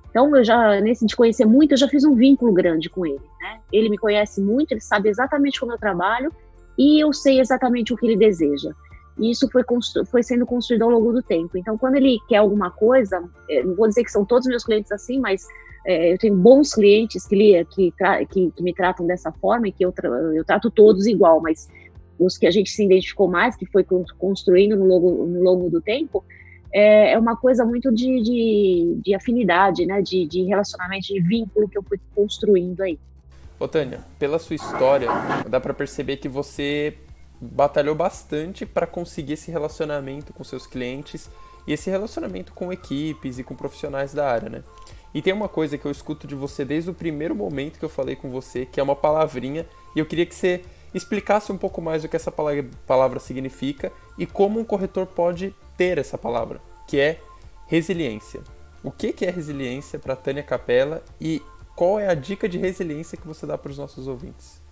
Então, 0.09 0.35
eu 0.35 0.43
já, 0.43 0.79
nesse 0.81 1.05
de 1.05 1.15
conhecer 1.15 1.45
muito, 1.45 1.71
eu 1.71 1.77
já 1.77 1.87
fiz 1.87 2.03
um 2.03 2.15
vínculo 2.15 2.53
grande 2.53 2.89
com 2.89 3.05
ele. 3.05 3.23
Né? 3.41 3.61
Ele 3.71 3.89
me 3.89 3.97
conhece 3.97 4.41
muito, 4.41 4.73
ele 4.73 4.81
sabe 4.81 5.09
exatamente 5.09 5.59
como 5.59 5.71
eu 5.71 5.77
trabalho 5.77 6.31
e 6.77 7.01
eu 7.03 7.13
sei 7.13 7.39
exatamente 7.39 7.93
o 7.93 7.97
que 7.97 8.05
ele 8.05 8.17
deseja. 8.17 8.71
E 9.17 9.31
isso 9.31 9.47
foi, 9.51 9.63
foi 10.09 10.23
sendo 10.23 10.45
construído 10.45 10.83
ao 10.83 10.89
longo 10.89 11.11
do 11.11 11.21
tempo. 11.21 11.57
Então, 11.57 11.77
quando 11.77 11.95
ele 11.95 12.17
quer 12.27 12.37
alguma 12.37 12.71
coisa, 12.71 13.23
é, 13.49 13.63
não 13.63 13.75
vou 13.75 13.87
dizer 13.87 14.03
que 14.03 14.11
são 14.11 14.25
todos 14.25 14.47
meus 14.47 14.63
clientes 14.63 14.91
assim, 14.91 15.19
mas 15.19 15.45
é, 15.85 16.13
eu 16.13 16.17
tenho 16.17 16.35
bons 16.35 16.73
clientes 16.73 17.27
que, 17.27 17.65
que, 17.65 17.93
que, 18.29 18.51
que, 18.51 18.63
me 18.63 18.73
tratam 18.73 19.05
dessa 19.05 19.31
forma 19.31 19.67
e 19.67 19.71
que 19.71 19.85
eu, 19.85 19.93
eu 20.33 20.43
trato 20.43 20.71
todos 20.71 21.05
igual, 21.05 21.41
mas 21.41 21.67
os 22.17 22.37
que 22.37 22.47
a 22.47 22.51
gente 22.51 22.69
se 22.69 22.85
identificou 22.85 23.27
mais, 23.27 23.55
que 23.55 23.65
foi 23.65 23.85
construindo 24.17 24.75
no 24.75 24.85
longo, 24.85 25.25
no 25.25 25.43
longo 25.43 25.69
do 25.69 25.81
tempo, 25.81 26.23
é, 26.71 27.11
é 27.11 27.19
uma 27.19 27.35
coisa 27.35 27.63
muito 27.63 27.91
de, 27.91 28.21
de, 28.21 29.01
de 29.03 29.13
afinidade, 29.13 29.85
né? 29.85 30.01
De, 30.01 30.25
de, 30.25 30.43
relacionamento, 30.43 31.07
de 31.07 31.21
vínculo 31.21 31.69
que 31.69 31.77
eu 31.77 31.83
fui 31.83 31.99
construindo 32.15 32.81
aí. 32.81 32.97
Ô 33.59 33.67
Tânia, 33.67 33.99
pela 34.17 34.39
sua 34.39 34.55
história, 34.55 35.07
dá 35.47 35.59
para 35.59 35.73
perceber 35.73 36.17
que 36.17 36.27
você 36.27 36.95
batalhou 37.51 37.95
bastante 37.95 38.65
para 38.65 38.87
conseguir 38.87 39.33
esse 39.33 39.51
relacionamento 39.51 40.33
com 40.33 40.43
seus 40.43 40.65
clientes 40.65 41.29
e 41.67 41.73
esse 41.73 41.89
relacionamento 41.89 42.53
com 42.53 42.71
equipes 42.71 43.39
e 43.39 43.43
com 43.43 43.55
profissionais 43.55 44.13
da 44.13 44.29
área, 44.29 44.49
né? 44.49 44.63
E 45.13 45.21
tem 45.21 45.31
uma 45.31 45.47
coisa 45.47 45.77
que 45.77 45.85
eu 45.85 45.91
escuto 45.91 46.25
de 46.25 46.33
você 46.33 46.65
desde 46.65 46.89
o 46.89 46.93
primeiro 46.93 47.35
momento 47.35 47.77
que 47.77 47.85
eu 47.85 47.89
falei 47.89 48.15
com 48.15 48.29
você, 48.29 48.65
que 48.65 48.79
é 48.79 48.83
uma 48.83 48.95
palavrinha, 48.95 49.67
e 49.95 49.99
eu 49.99 50.05
queria 50.05 50.25
que 50.25 50.33
você 50.33 50.63
explicasse 50.93 51.51
um 51.51 51.57
pouco 51.57 51.81
mais 51.81 52.03
o 52.03 52.09
que 52.09 52.15
essa 52.15 52.31
palavra 52.31 53.19
significa 53.19 53.91
e 54.17 54.25
como 54.25 54.59
um 54.59 54.63
corretor 54.63 55.05
pode 55.05 55.55
ter 55.77 55.97
essa 55.97 56.17
palavra, 56.17 56.61
que 56.87 56.99
é 56.99 57.19
resiliência. 57.67 58.41
O 58.83 58.91
que 58.91 59.13
é 59.25 59.29
resiliência 59.29 59.99
para 59.99 60.15
Tânia 60.15 60.43
Capella 60.43 61.03
e 61.21 61.41
qual 61.75 61.99
é 61.99 62.07
a 62.07 62.13
dica 62.13 62.49
de 62.49 62.57
resiliência 62.57 63.17
que 63.17 63.27
você 63.27 63.45
dá 63.45 63.57
para 63.57 63.71
os 63.71 63.77
nossos 63.77 64.07
ouvintes? 64.07 64.62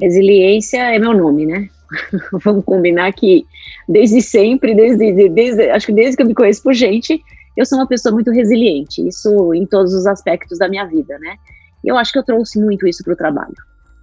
Resiliência 0.00 0.78
é 0.94 0.98
meu 0.98 1.12
nome, 1.12 1.46
né? 1.46 1.68
Vamos 2.44 2.64
combinar 2.64 3.12
que 3.12 3.44
desde 3.88 4.20
sempre, 4.20 4.74
desde, 4.74 5.28
desde, 5.28 5.70
acho 5.70 5.86
que 5.86 5.92
desde 5.92 6.16
que 6.16 6.22
eu 6.22 6.26
me 6.26 6.34
conheço 6.34 6.62
por 6.62 6.74
gente, 6.74 7.20
eu 7.56 7.64
sou 7.66 7.78
uma 7.78 7.86
pessoa 7.86 8.14
muito 8.14 8.30
resiliente, 8.30 9.06
isso 9.06 9.52
em 9.54 9.66
todos 9.66 9.92
os 9.94 10.06
aspectos 10.06 10.58
da 10.58 10.68
minha 10.68 10.84
vida, 10.84 11.18
né? 11.18 11.36
Eu 11.84 11.96
acho 11.96 12.12
que 12.12 12.18
eu 12.18 12.24
trouxe 12.24 12.60
muito 12.60 12.86
isso 12.86 13.02
para 13.02 13.14
o 13.14 13.16
trabalho 13.16 13.54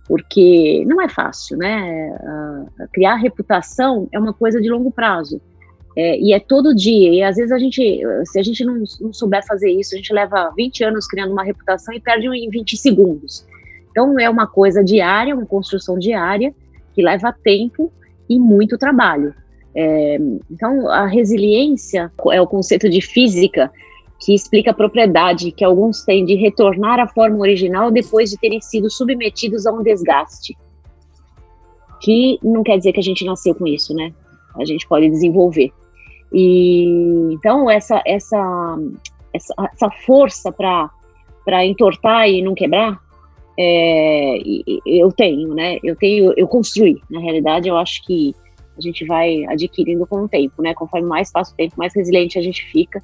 porque 0.07 0.83
não 0.85 1.01
é 1.01 1.09
fácil, 1.09 1.57
né? 1.57 2.15
Uh, 2.21 2.87
criar 2.93 3.15
reputação 3.15 4.07
é 4.11 4.19
uma 4.19 4.33
coisa 4.33 4.61
de 4.61 4.69
longo 4.69 4.91
prazo. 4.91 5.41
É, 5.97 6.19
e 6.19 6.33
é 6.33 6.39
todo 6.41 6.75
dia, 6.75 7.09
e 7.09 7.23
às 7.23 7.37
vezes 7.37 7.53
a 7.53 7.57
gente, 7.57 8.01
se 8.25 8.37
a 8.37 8.43
gente 8.43 8.65
não, 8.65 8.83
não, 8.99 9.13
souber 9.13 9.45
fazer 9.47 9.71
isso, 9.71 9.95
a 9.95 9.97
gente 9.97 10.11
leva 10.11 10.51
20 10.55 10.83
anos 10.83 11.07
criando 11.07 11.31
uma 11.31 11.43
reputação 11.43 11.93
e 11.93 12.01
perde 12.01 12.27
em 12.27 12.49
20 12.49 12.75
segundos. 12.75 13.45
Então 13.95 14.19
é 14.19 14.29
uma 14.29 14.45
coisa 14.45 14.83
diária, 14.83 15.33
uma 15.33 15.45
construção 15.45 15.97
diária, 15.97 16.53
que 16.93 17.01
leva 17.01 17.31
tempo 17.31 17.89
e 18.27 18.37
muito 18.37 18.77
trabalho. 18.77 19.33
É, 19.73 20.17
então 20.51 20.89
a 20.89 21.05
resiliência 21.05 22.11
é 22.31 22.41
o 22.41 22.47
conceito 22.47 22.89
de 22.89 22.99
física 22.99 23.71
que 24.19 24.35
explica 24.35 24.71
a 24.71 24.73
propriedade 24.73 25.49
que 25.49 25.63
alguns 25.63 26.03
têm 26.03 26.25
de 26.25 26.35
retornar 26.35 26.99
à 26.99 27.07
forma 27.07 27.37
original 27.37 27.89
depois 27.89 28.31
de 28.31 28.37
terem 28.37 28.59
sido 28.59 28.89
submetidos 28.89 29.65
a 29.65 29.71
um 29.71 29.81
desgaste. 29.81 30.57
Que 32.01 32.37
não 32.43 32.63
quer 32.63 32.77
dizer 32.77 32.91
que 32.91 32.99
a 32.99 33.03
gente 33.03 33.23
nasceu 33.23 33.55
com 33.55 33.65
isso, 33.65 33.93
né? 33.93 34.13
A 34.59 34.65
gente 34.65 34.85
pode 34.89 35.09
desenvolver. 35.09 35.71
E 36.33 37.31
então 37.31 37.69
essa 37.69 38.01
essa 38.05 38.77
essa, 39.33 39.53
essa 39.73 39.89
força 40.05 40.51
para 40.51 40.89
para 41.45 41.65
entortar 41.65 42.27
e 42.27 42.41
não 42.41 42.55
quebrar, 42.55 42.99
é, 43.57 44.37
eu 44.85 45.11
tenho, 45.11 45.53
né? 45.53 45.77
Eu 45.83 45.95
tenho, 45.95 46.33
eu 46.35 46.47
construí. 46.47 47.01
Na 47.09 47.19
realidade, 47.19 47.67
eu 47.67 47.77
acho 47.77 48.03
que 48.05 48.35
a 48.77 48.81
gente 48.81 49.05
vai 49.05 49.45
adquirindo 49.45 50.05
com 50.05 50.23
o 50.23 50.29
tempo, 50.29 50.61
né? 50.61 50.73
Conforme 50.73 51.07
mais 51.07 51.31
passa 51.31 51.53
o 51.53 51.55
tempo, 51.55 51.75
mais 51.77 51.95
resiliente 51.95 52.37
a 52.37 52.41
gente 52.41 52.63
fica 52.65 53.01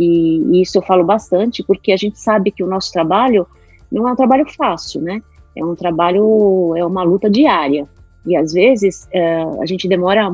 e, 0.00 0.38
e, 0.38 0.62
isso 0.62 0.78
eu 0.78 0.82
falo 0.82 1.04
bastante 1.04 1.62
porque 1.62 1.92
a 1.92 1.96
gente 1.96 2.18
sabe 2.18 2.50
que 2.50 2.64
o 2.64 2.66
nosso 2.66 2.90
trabalho 2.90 3.46
não 3.92 4.08
é 4.08 4.12
um 4.12 4.16
trabalho 4.16 4.46
fácil, 4.50 5.02
né? 5.02 5.20
É 5.54 5.64
um 5.64 5.74
trabalho, 5.74 6.74
é 6.76 6.84
uma 6.84 7.02
luta 7.02 7.28
diária. 7.28 7.86
E 8.24 8.36
às 8.36 8.52
vezes 8.52 9.08
é, 9.12 9.42
a 9.60 9.66
gente 9.66 9.86
demora, 9.86 10.30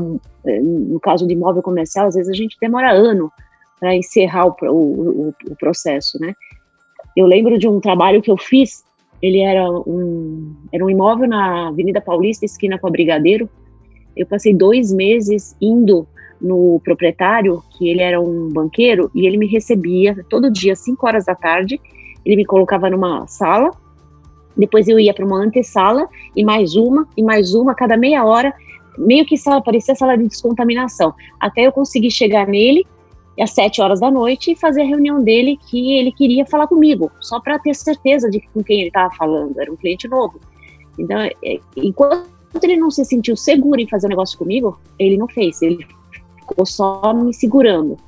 é, 0.46 0.60
no 0.60 1.00
caso 1.00 1.26
de 1.26 1.32
imóvel 1.32 1.62
comercial, 1.62 2.06
às 2.06 2.14
vezes 2.14 2.30
a 2.30 2.36
gente 2.36 2.56
demora 2.60 2.92
ano 2.92 3.30
para 3.80 3.94
encerrar 3.94 4.46
o, 4.46 4.56
o, 4.62 5.34
o, 5.50 5.56
processo, 5.56 6.18
né? 6.20 6.34
Eu 7.16 7.26
lembro 7.26 7.58
de 7.58 7.66
um 7.68 7.80
trabalho 7.80 8.22
que 8.22 8.30
eu 8.30 8.36
fiz, 8.36 8.84
ele 9.22 9.40
era 9.40 9.70
um, 9.70 10.54
era 10.72 10.84
um 10.84 10.90
imóvel 10.90 11.28
na 11.28 11.68
Avenida 11.68 12.00
Paulista, 12.00 12.44
esquina 12.44 12.78
com 12.78 12.86
a 12.86 12.90
Brigadeiro. 12.90 13.48
Eu 14.16 14.26
passei 14.26 14.54
dois 14.54 14.92
meses 14.92 15.56
indo 15.60 16.06
no 16.40 16.80
proprietário, 16.84 17.62
que 17.76 17.88
ele 17.88 18.02
era 18.02 18.20
um 18.20 18.48
banqueiro, 18.50 19.10
e 19.14 19.26
ele 19.26 19.36
me 19.36 19.46
recebia 19.46 20.24
todo 20.28 20.50
dia, 20.50 20.74
às 20.74 20.80
5 20.80 21.06
horas 21.06 21.24
da 21.24 21.34
tarde, 21.34 21.80
ele 22.24 22.36
me 22.36 22.44
colocava 22.44 22.90
numa 22.90 23.26
sala, 23.26 23.70
depois 24.56 24.88
eu 24.88 24.98
ia 24.98 25.14
para 25.14 25.24
uma 25.24 25.42
antessala, 25.42 26.08
e 26.34 26.44
mais 26.44 26.76
uma, 26.76 27.08
e 27.16 27.22
mais 27.22 27.54
uma, 27.54 27.74
cada 27.74 27.96
meia 27.96 28.24
hora, 28.24 28.52
meio 28.98 29.24
que 29.24 29.36
sala, 29.36 29.62
parecia 29.62 29.94
sala 29.94 30.16
de 30.16 30.28
descontaminação, 30.28 31.14
até 31.40 31.66
eu 31.66 31.72
conseguir 31.72 32.10
chegar 32.10 32.46
nele, 32.46 32.86
às 33.42 33.50
sete 33.50 33.80
horas 33.80 34.00
da 34.00 34.10
noite, 34.10 34.52
e 34.52 34.56
fazer 34.56 34.82
a 34.82 34.86
reunião 34.86 35.22
dele 35.22 35.58
que 35.68 35.96
ele 35.96 36.12
queria 36.12 36.46
falar 36.46 36.66
comigo, 36.66 37.10
só 37.20 37.40
para 37.40 37.58
ter 37.58 37.74
certeza 37.74 38.30
de 38.30 38.40
com 38.52 38.62
quem 38.62 38.80
ele 38.80 38.88
estava 38.88 39.14
falando, 39.14 39.58
era 39.60 39.70
um 39.70 39.76
cliente 39.76 40.08
novo. 40.08 40.40
Então, 40.98 41.18
é, 41.20 41.60
enquanto 41.76 42.26
ele 42.62 42.76
não 42.76 42.90
se 42.90 43.04
sentiu 43.04 43.36
seguro 43.36 43.80
em 43.80 43.88
fazer 43.88 44.06
o 44.06 44.08
um 44.08 44.10
negócio 44.10 44.38
comigo, 44.38 44.80
ele 44.98 45.16
não 45.16 45.28
fez, 45.28 45.60
ele 45.60 45.86
ficou 46.38 46.64
só 46.64 47.12
me 47.12 47.34
segurando. 47.34 47.98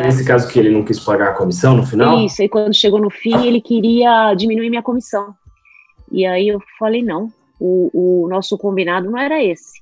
Nesse 0.00 0.24
caso 0.24 0.48
que 0.48 0.58
ele 0.58 0.70
não 0.70 0.84
quis 0.84 0.98
pagar 0.98 1.28
a 1.28 1.34
comissão 1.34 1.76
no 1.76 1.86
final? 1.86 2.18
Isso, 2.24 2.42
e 2.42 2.48
quando 2.48 2.74
chegou 2.74 3.00
no 3.00 3.10
fim, 3.10 3.46
ele 3.46 3.60
queria 3.60 4.34
diminuir 4.34 4.68
minha 4.68 4.82
comissão. 4.82 5.34
E 6.10 6.26
aí 6.26 6.48
eu 6.48 6.60
falei, 6.78 7.02
não, 7.02 7.28
o, 7.60 8.24
o 8.24 8.28
nosso 8.28 8.58
combinado 8.58 9.08
não 9.08 9.18
era 9.18 9.42
esse. 9.42 9.80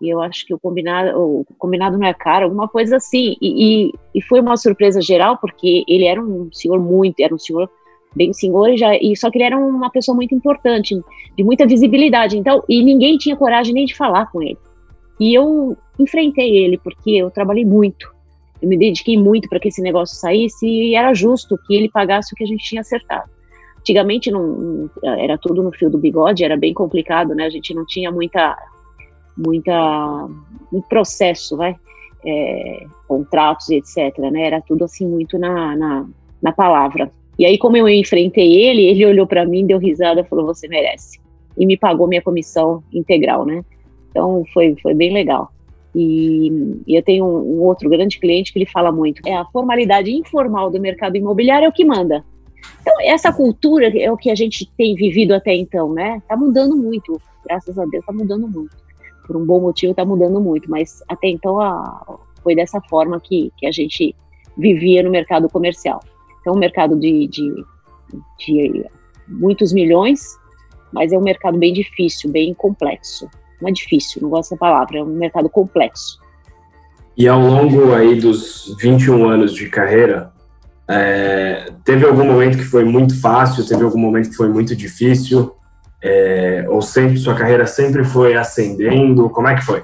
E 0.00 0.08
eu 0.08 0.20
acho 0.20 0.46
que 0.46 0.52
o 0.52 0.58
combinado, 0.58 1.18
o 1.18 1.46
combinado 1.58 1.96
não 1.96 2.06
é 2.06 2.12
caro, 2.12 2.44
alguma 2.44 2.68
coisa 2.68 2.96
assim. 2.96 3.36
E, 3.40 3.86
e, 3.86 3.92
e, 4.14 4.22
foi 4.22 4.40
uma 4.40 4.56
surpresa 4.56 5.00
geral, 5.00 5.38
porque 5.38 5.84
ele 5.88 6.04
era 6.04 6.22
um 6.22 6.50
senhor 6.52 6.78
muito, 6.78 7.20
era 7.20 7.34
um 7.34 7.38
senhor 7.38 7.68
bem 8.14 8.32
senhor, 8.32 8.76
já, 8.76 8.96
e 8.96 9.14
só 9.14 9.30
que 9.30 9.38
ele 9.38 9.44
era 9.44 9.58
uma 9.58 9.90
pessoa 9.90 10.14
muito 10.14 10.34
importante, 10.34 10.98
de 11.36 11.44
muita 11.44 11.66
visibilidade. 11.66 12.38
Então, 12.38 12.62
e 12.68 12.82
ninguém 12.82 13.18
tinha 13.18 13.36
coragem 13.36 13.74
nem 13.74 13.84
de 13.84 13.94
falar 13.94 14.30
com 14.30 14.42
ele. 14.42 14.58
E 15.20 15.34
eu 15.34 15.76
enfrentei 15.98 16.56
ele, 16.56 16.78
porque 16.78 17.10
eu 17.10 17.30
trabalhei 17.30 17.64
muito. 17.64 18.14
Eu 18.60 18.68
me 18.68 18.76
dediquei 18.76 19.18
muito 19.18 19.48
para 19.48 19.60
que 19.60 19.68
esse 19.68 19.82
negócio 19.82 20.16
saísse 20.16 20.66
e 20.66 20.94
era 20.94 21.12
justo 21.14 21.58
que 21.66 21.74
ele 21.74 21.90
pagasse 21.90 22.32
o 22.32 22.36
que 22.36 22.44
a 22.44 22.46
gente 22.46 22.64
tinha 22.64 22.80
acertado. 22.80 23.30
Antigamente 23.80 24.30
não, 24.30 24.90
era 25.02 25.38
tudo 25.38 25.62
no 25.62 25.72
fio 25.72 25.88
do 25.88 25.98
bigode, 25.98 26.44
era 26.44 26.56
bem 26.56 26.74
complicado, 26.74 27.34
né? 27.34 27.44
A 27.44 27.50
gente 27.50 27.72
não 27.72 27.86
tinha 27.86 28.10
muita, 28.10 28.56
muita, 29.36 30.28
muito 30.72 30.88
processo, 30.88 31.56
vai, 31.56 31.76
é, 32.24 32.86
contratos 33.06 33.68
e 33.68 33.76
etc. 33.76 34.18
Né? 34.30 34.42
Era 34.46 34.60
tudo 34.60 34.84
assim 34.84 35.06
muito 35.06 35.38
na, 35.38 35.76
na, 35.76 36.06
na 36.42 36.52
palavra. 36.52 37.10
E 37.38 37.44
aí, 37.44 37.58
como 37.58 37.76
eu 37.76 37.88
enfrentei 37.88 38.56
ele, 38.64 38.82
ele 38.82 39.04
olhou 39.04 39.26
para 39.26 39.44
mim, 39.44 39.66
deu 39.66 39.78
risada, 39.78 40.24
falou: 40.24 40.46
"Você 40.46 40.66
merece" 40.68 41.20
e 41.56 41.66
me 41.66 41.76
pagou 41.76 42.06
minha 42.06 42.22
comissão 42.22 42.82
integral, 42.92 43.44
né? 43.44 43.64
Então 44.10 44.44
foi 44.52 44.74
foi 44.82 44.94
bem 44.94 45.12
legal. 45.12 45.52
E, 45.94 46.48
e 46.86 46.94
eu 46.94 47.02
tenho 47.02 47.24
um, 47.24 47.56
um, 47.56 47.62
outro 47.62 47.88
grande 47.88 48.18
cliente 48.18 48.52
que 48.52 48.58
ele 48.58 48.66
fala 48.66 48.92
muito: 48.92 49.22
é 49.26 49.34
a 49.34 49.44
formalidade 49.46 50.10
informal 50.12 50.70
do 50.70 50.80
mercado 50.80 51.16
imobiliário 51.16 51.66
é 51.66 51.68
o 51.68 51.72
que 51.72 51.84
manda. 51.84 52.24
Então, 52.80 52.94
essa 53.00 53.32
cultura 53.32 53.88
é 53.96 54.10
o 54.10 54.16
que 54.16 54.30
a 54.30 54.34
gente 54.34 54.68
tem 54.76 54.94
vivido 54.94 55.32
até 55.32 55.54
então, 55.54 55.92
né? 55.92 56.20
Tá 56.28 56.36
mudando 56.36 56.76
muito, 56.76 57.20
graças 57.44 57.78
a 57.78 57.84
Deus, 57.84 58.04
tá 58.04 58.12
mudando 58.12 58.48
muito. 58.48 58.85
Por 59.26 59.36
um 59.36 59.44
bom 59.44 59.60
motivo, 59.60 59.94
tá 59.94 60.04
mudando 60.04 60.40
muito, 60.40 60.70
mas 60.70 61.02
até 61.08 61.28
então 61.28 61.60
a, 61.60 62.18
foi 62.42 62.54
dessa 62.54 62.80
forma 62.82 63.20
que, 63.20 63.52
que 63.56 63.66
a 63.66 63.72
gente 63.72 64.14
vivia 64.56 65.02
no 65.02 65.10
mercado 65.10 65.48
comercial. 65.48 66.00
Então, 66.40 66.54
um 66.54 66.58
mercado 66.58 66.98
de, 66.98 67.26
de, 67.26 67.64
de 68.38 68.86
muitos 69.26 69.72
milhões, 69.72 70.38
mas 70.92 71.12
é 71.12 71.18
um 71.18 71.22
mercado 71.22 71.58
bem 71.58 71.72
difícil, 71.72 72.30
bem 72.30 72.54
complexo 72.54 73.28
não 73.60 73.68
é 73.68 73.72
difícil, 73.72 74.22
não 74.22 74.30
gosto 74.30 74.50
dessa 74.50 74.56
palavra, 74.58 74.98
é 74.98 75.02
um 75.02 75.06
mercado 75.06 75.48
complexo. 75.48 76.20
E 77.16 77.26
ao 77.26 77.40
longo 77.40 77.94
aí 77.94 78.14
dos 78.20 78.76
21 78.78 79.28
anos 79.28 79.54
de 79.54 79.68
carreira, 79.68 80.32
é, 80.88 81.72
teve 81.84 82.04
algum 82.04 82.24
momento 82.24 82.58
que 82.58 82.64
foi 82.64 82.84
muito 82.84 83.18
fácil, 83.20 83.66
teve 83.66 83.82
algum 83.82 83.98
momento 83.98 84.30
que 84.30 84.36
foi 84.36 84.48
muito 84.48 84.76
difícil, 84.76 85.54
é, 86.06 86.64
ou 86.68 86.80
sempre 86.80 87.18
sua 87.18 87.34
carreira 87.34 87.66
sempre 87.66 88.04
foi 88.04 88.36
ascendendo? 88.36 89.28
Como 89.30 89.48
é 89.48 89.56
que 89.56 89.64
foi? 89.64 89.82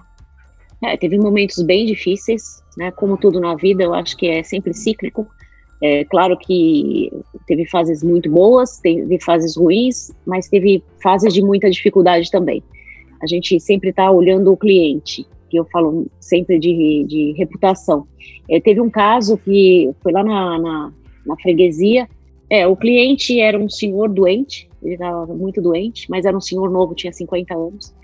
É, 0.83 0.97
teve 0.97 1.19
momentos 1.19 1.63
bem 1.63 1.85
difíceis, 1.85 2.63
né? 2.77 2.91
Como 2.93 3.17
tudo 3.17 3.41
na 3.41 3.55
vida, 3.57 3.83
eu 3.83 3.93
acho 3.93 4.17
que 4.17 4.29
é 4.29 4.43
sempre 4.43 4.73
cíclico. 4.73 5.27
É 5.83 6.05
claro 6.05 6.37
que 6.39 7.11
teve 7.47 7.67
fases 7.67 8.05
muito 8.05 8.31
boas, 8.31 8.79
teve 8.79 9.19
fases 9.21 9.57
ruins, 9.57 10.13
mas 10.25 10.49
teve 10.49 10.83
fases 11.03 11.35
de 11.35 11.43
muita 11.43 11.69
dificuldade 11.69 12.31
também. 12.31 12.63
A 13.21 13.27
gente 13.27 13.59
sempre 13.59 13.91
está 13.91 14.11
olhando 14.11 14.53
o 14.53 14.57
cliente, 14.57 15.27
que 15.51 15.57
eu 15.57 15.65
falo 15.73 16.07
sempre 16.21 16.59
de, 16.59 17.05
de 17.09 17.33
reputação. 17.37 18.07
É, 18.49 18.61
teve 18.61 18.81
um 18.81 18.91
caso 18.91 19.37
que 19.37 19.91
foi 20.03 20.13
lá 20.13 20.23
na, 20.23 20.59
na, 20.59 20.93
na 21.27 21.37
freguesia, 21.37 22.09
é, 22.49 22.67
o 22.67 22.77
cliente 22.77 23.41
era 23.41 23.59
um 23.59 23.69
senhor 23.69 24.09
doente, 24.09 24.69
ele 24.83 24.95
estava 24.95 25.27
muito 25.27 25.61
doente, 25.61 26.11
mas 26.11 26.25
era 26.25 26.37
um 26.37 26.41
senhor 26.41 26.71
novo, 26.71 26.95
tinha 26.95 27.13
50 27.13 27.55
anos, 27.55 27.95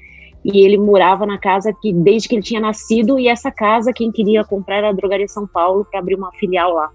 e 0.44 0.60
ele 0.60 0.78
morava 0.78 1.26
na 1.26 1.38
casa 1.38 1.72
que 1.72 1.92
desde 1.92 2.28
que 2.28 2.34
ele 2.36 2.42
tinha 2.42 2.60
nascido, 2.60 3.18
e 3.18 3.28
essa 3.28 3.50
casa 3.50 3.92
quem 3.92 4.12
queria 4.12 4.44
comprar 4.44 4.76
era 4.76 4.88
a 4.90 4.92
Drogaria 4.92 5.28
São 5.28 5.46
Paulo 5.46 5.84
para 5.84 5.98
abrir 6.00 6.14
uma 6.14 6.32
filial 6.32 6.74
lá. 6.74 6.90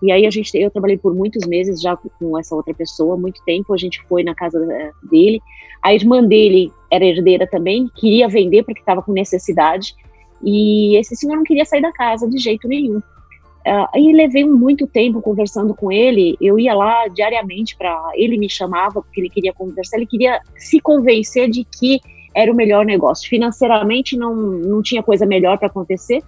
E 0.00 0.12
aí 0.12 0.26
a 0.26 0.30
gente, 0.30 0.56
eu 0.56 0.70
trabalhei 0.70 0.96
por 0.96 1.14
muitos 1.14 1.46
meses 1.46 1.80
já 1.80 1.96
com 1.96 2.38
essa 2.38 2.54
outra 2.54 2.72
pessoa, 2.72 3.16
muito 3.16 3.42
tempo. 3.44 3.74
A 3.74 3.76
gente 3.76 4.00
foi 4.08 4.22
na 4.22 4.34
casa 4.34 4.58
eh, 4.72 4.92
dele. 5.10 5.40
A 5.82 5.92
irmã 5.92 6.22
dele 6.22 6.72
era 6.90 7.04
herdeira 7.04 7.46
também, 7.48 7.88
queria 7.96 8.28
vender 8.28 8.62
porque 8.62 8.80
estava 8.80 9.02
com 9.02 9.12
necessidade. 9.12 9.94
E 10.42 10.96
esse 10.96 11.16
senhor 11.16 11.36
não 11.36 11.42
queria 11.42 11.64
sair 11.64 11.82
da 11.82 11.92
casa 11.92 12.28
de 12.28 12.38
jeito 12.38 12.68
nenhum. 12.68 13.02
Uh, 13.66 13.86
aí 13.94 14.12
levei 14.12 14.44
muito 14.44 14.86
tempo 14.86 15.20
conversando 15.20 15.74
com 15.74 15.92
ele. 15.92 16.36
Eu 16.40 16.58
ia 16.58 16.74
lá 16.74 17.06
diariamente 17.08 17.76
para 17.76 18.10
ele 18.14 18.38
me 18.38 18.48
chamava 18.48 19.02
porque 19.02 19.20
ele 19.20 19.28
queria 19.28 19.52
conversar. 19.52 19.96
Ele 19.96 20.06
queria 20.06 20.40
se 20.56 20.80
convencer 20.80 21.50
de 21.50 21.64
que 21.64 22.00
era 22.34 22.52
o 22.52 22.54
melhor 22.54 22.86
negócio. 22.86 23.28
Financeiramente 23.28 24.16
não 24.16 24.34
não 24.34 24.82
tinha 24.82 25.02
coisa 25.02 25.26
melhor 25.26 25.58
para 25.58 25.66
acontecer, 25.66 26.22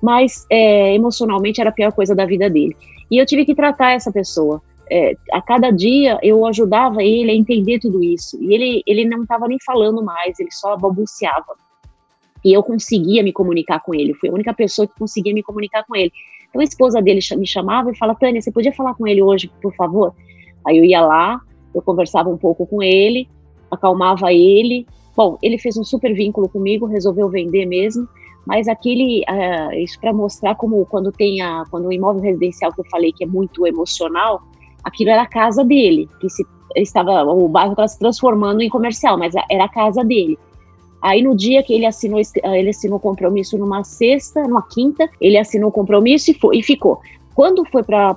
mas 0.00 0.46
é, 0.50 0.94
emocionalmente 0.94 1.60
era 1.60 1.70
a 1.70 1.72
pior 1.72 1.92
coisa 1.92 2.14
da 2.14 2.24
vida 2.24 2.48
dele. 2.48 2.76
E 3.10 3.16
eu 3.16 3.26
tive 3.26 3.44
que 3.44 3.54
tratar 3.54 3.92
essa 3.92 4.12
pessoa. 4.12 4.62
É, 4.90 5.14
a 5.32 5.42
cada 5.42 5.70
dia 5.70 6.18
eu 6.22 6.46
ajudava 6.46 7.02
ele 7.02 7.30
a 7.30 7.34
entender 7.34 7.78
tudo 7.78 8.02
isso. 8.02 8.38
E 8.42 8.54
ele, 8.54 8.82
ele 8.86 9.04
não 9.04 9.22
estava 9.22 9.48
nem 9.48 9.58
falando 9.64 10.02
mais, 10.02 10.38
ele 10.38 10.50
só 10.50 10.76
balbuciava. 10.76 11.56
E 12.44 12.52
eu 12.52 12.62
conseguia 12.62 13.22
me 13.22 13.32
comunicar 13.32 13.80
com 13.80 13.94
ele. 13.94 14.14
Fui 14.14 14.28
a 14.28 14.32
única 14.32 14.54
pessoa 14.54 14.86
que 14.86 14.98
conseguia 14.98 15.34
me 15.34 15.42
comunicar 15.42 15.84
com 15.84 15.96
ele. 15.96 16.12
Então 16.48 16.60
a 16.60 16.64
esposa 16.64 17.00
dele 17.00 17.20
me 17.36 17.46
chamava 17.46 17.90
e 17.90 17.96
falava: 17.96 18.18
Tânia, 18.18 18.40
você 18.40 18.50
podia 18.50 18.72
falar 18.72 18.94
com 18.94 19.06
ele 19.06 19.22
hoje, 19.22 19.50
por 19.60 19.74
favor? 19.74 20.14
Aí 20.66 20.78
eu 20.78 20.84
ia 20.84 21.00
lá, 21.00 21.40
eu 21.74 21.82
conversava 21.82 22.28
um 22.28 22.36
pouco 22.36 22.66
com 22.66 22.82
ele, 22.82 23.28
acalmava 23.70 24.32
ele. 24.32 24.86
Bom, 25.16 25.36
ele 25.42 25.58
fez 25.58 25.76
um 25.76 25.84
super 25.84 26.14
vínculo 26.14 26.48
comigo, 26.48 26.86
resolveu 26.86 27.28
vender 27.28 27.66
mesmo 27.66 28.08
mas 28.48 28.66
aquele 28.66 29.22
uh, 29.28 29.74
isso 29.74 30.00
para 30.00 30.10
mostrar 30.10 30.54
como 30.54 30.86
quando 30.86 31.12
tem 31.12 31.42
a 31.42 31.64
quando 31.70 31.86
o 31.86 31.92
imóvel 31.92 32.22
residencial 32.22 32.72
que 32.72 32.80
eu 32.80 32.84
falei 32.90 33.12
que 33.12 33.22
é 33.22 33.26
muito 33.26 33.66
emocional 33.66 34.42
aquilo 34.82 35.10
era 35.10 35.22
a 35.22 35.26
casa 35.26 35.62
dele 35.62 36.08
que 36.18 36.30
se 36.30 36.46
estava 36.74 37.24
o 37.24 37.46
bairro 37.46 37.72
estava 37.72 37.88
se 37.88 37.98
transformando 37.98 38.62
em 38.62 38.70
comercial 38.70 39.18
mas 39.18 39.34
era 39.50 39.64
a 39.64 39.68
casa 39.68 40.02
dele 40.02 40.38
aí 41.02 41.22
no 41.22 41.36
dia 41.36 41.62
que 41.62 41.72
ele 41.72 41.86
assinou 41.86 42.20
ele 42.44 42.70
assinou 42.70 42.98
compromisso 42.98 43.56
numa 43.58 43.84
sexta 43.84 44.42
numa 44.42 44.62
quinta 44.62 45.08
ele 45.20 45.38
assinou 45.38 45.68
o 45.68 45.72
compromisso 45.72 46.30
e, 46.30 46.34
foi, 46.34 46.58
e 46.58 46.62
ficou 46.62 47.00
quando 47.34 47.64
foi 47.66 47.82
para 47.82 48.16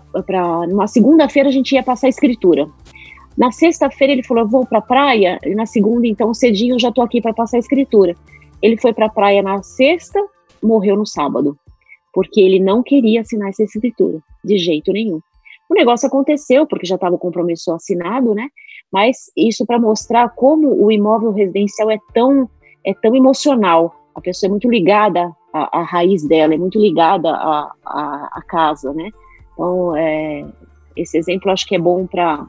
numa 0.67 0.87
segunda-feira 0.87 1.49
a 1.49 1.51
gente 1.51 1.73
ia 1.73 1.83
passar 1.83 2.07
a 2.07 2.09
escritura 2.09 2.67
na 3.37 3.51
sexta-feira 3.51 4.13
ele 4.13 4.23
falou 4.23 4.47
vou 4.47 4.65
para 4.65 4.79
a 4.79 4.81
praia 4.81 5.39
e 5.45 5.53
na 5.53 5.65
segunda 5.65 6.07
então 6.07 6.33
cedinho 6.33 6.79
já 6.79 6.89
estou 6.89 7.03
aqui 7.03 7.21
para 7.21 7.33
passar 7.33 7.57
a 7.57 7.59
escritura 7.59 8.15
ele 8.61 8.77
foi 8.77 8.93
para 8.93 9.07
a 9.07 9.09
praia 9.09 9.41
na 9.41 9.61
sexta, 9.63 10.19
morreu 10.61 10.95
no 10.95 11.05
sábado, 11.05 11.57
porque 12.13 12.39
ele 12.39 12.59
não 12.59 12.83
queria 12.83 13.21
assinar 13.21 13.49
essa 13.49 13.63
escritura, 13.63 14.19
de 14.43 14.57
jeito 14.57 14.93
nenhum. 14.93 15.19
O 15.69 15.73
negócio 15.73 16.07
aconteceu, 16.07 16.67
porque 16.67 16.85
já 16.85 16.95
estava 16.95 17.15
o 17.15 17.19
compromisso 17.19 17.73
assinado, 17.73 18.35
né? 18.35 18.49
Mas 18.91 19.31
isso 19.35 19.65
para 19.65 19.79
mostrar 19.79 20.29
como 20.29 20.83
o 20.83 20.91
imóvel 20.91 21.31
residencial 21.31 21.89
é 21.89 21.97
tão, 22.13 22.49
é 22.85 22.93
tão 22.93 23.15
emocional. 23.15 23.95
A 24.15 24.21
pessoa 24.21 24.49
é 24.49 24.51
muito 24.51 24.69
ligada 24.69 25.31
à, 25.53 25.79
à 25.79 25.83
raiz 25.83 26.23
dela, 26.27 26.53
é 26.53 26.57
muito 26.57 26.79
ligada 26.79 27.29
à, 27.29 27.71
à, 27.85 28.29
à 28.33 28.41
casa, 28.47 28.93
né? 28.93 29.09
Então, 29.53 29.95
é, 29.95 30.45
esse 30.95 31.17
exemplo 31.17 31.51
acho 31.51 31.65
que 31.65 31.75
é 31.75 31.79
bom 31.79 32.05
para 32.07 32.45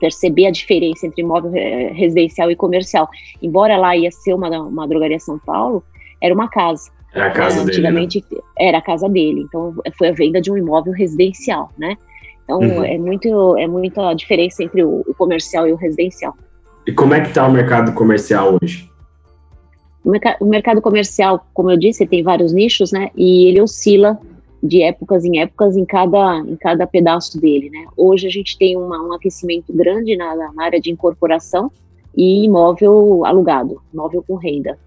perceber 0.00 0.46
a 0.46 0.50
diferença 0.50 1.06
entre 1.06 1.22
imóvel 1.22 1.50
residencial 1.50 2.50
e 2.50 2.56
comercial. 2.56 3.08
Embora 3.42 3.76
lá 3.76 3.96
ia 3.96 4.10
ser 4.10 4.34
uma, 4.34 4.48
uma 4.48 4.86
drogaria 4.86 5.18
São 5.18 5.38
Paulo, 5.38 5.82
era 6.20 6.34
uma 6.34 6.48
casa. 6.48 6.90
Era 7.14 7.26
a 7.26 7.30
casa 7.30 7.60
é, 7.60 7.64
dele. 7.64 7.70
Antigamente 7.70 8.24
né? 8.30 8.38
era 8.58 8.78
a 8.78 8.82
casa 8.82 9.08
dele. 9.08 9.42
Então 9.42 9.74
foi 9.96 10.08
a 10.08 10.12
venda 10.12 10.40
de 10.40 10.50
um 10.50 10.56
imóvel 10.56 10.92
residencial, 10.92 11.70
né? 11.78 11.96
Então 12.44 12.58
uhum. 12.60 12.84
é 12.84 12.98
muito 12.98 13.56
é 13.56 13.66
muita 13.66 14.12
diferença 14.14 14.62
entre 14.62 14.84
o, 14.84 15.00
o, 15.06 15.14
comercial 15.14 15.66
e 15.66 15.72
o 15.72 15.76
residencial. 15.76 16.34
E 16.86 16.92
como 16.92 17.14
é 17.14 17.20
que 17.20 17.28
está 17.28 17.46
o 17.46 17.52
mercado 17.52 17.92
comercial 17.92 18.56
hoje? 18.60 18.88
O, 20.06 20.10
merc 20.10 20.24
o 20.40 20.46
mercado 20.46 20.80
comercial, 20.80 21.44
como 21.52 21.68
eu 21.68 21.76
disse, 21.76 22.06
tem 22.06 22.22
vários 22.22 22.52
nichos, 22.52 22.92
né? 22.92 23.10
E 23.16 23.46
ele 23.48 23.60
oscila 23.60 24.16
de 24.62 24.80
épocas 24.80 25.24
em 25.24 25.40
épocas 25.40 25.76
em 25.76 25.84
cada, 25.84 26.38
em 26.38 26.54
cada 26.54 26.86
pedaço 26.86 27.40
dele, 27.40 27.68
né? 27.70 27.86
Hoje 27.96 28.28
a 28.28 28.30
gente 28.30 28.56
tem 28.56 28.76
uma, 28.76 29.02
um 29.02 29.12
aquecimento 29.12 29.72
grande 29.72 30.16
na, 30.16 30.36
na, 30.36 30.52
área 30.58 30.80
de 30.80 30.92
incorporação 30.92 31.72
e 32.16 32.44
imóvel 32.44 33.24
alugado, 33.24 33.82
imóvel 33.92 34.22
com 34.22 34.36
renda, 34.36 34.78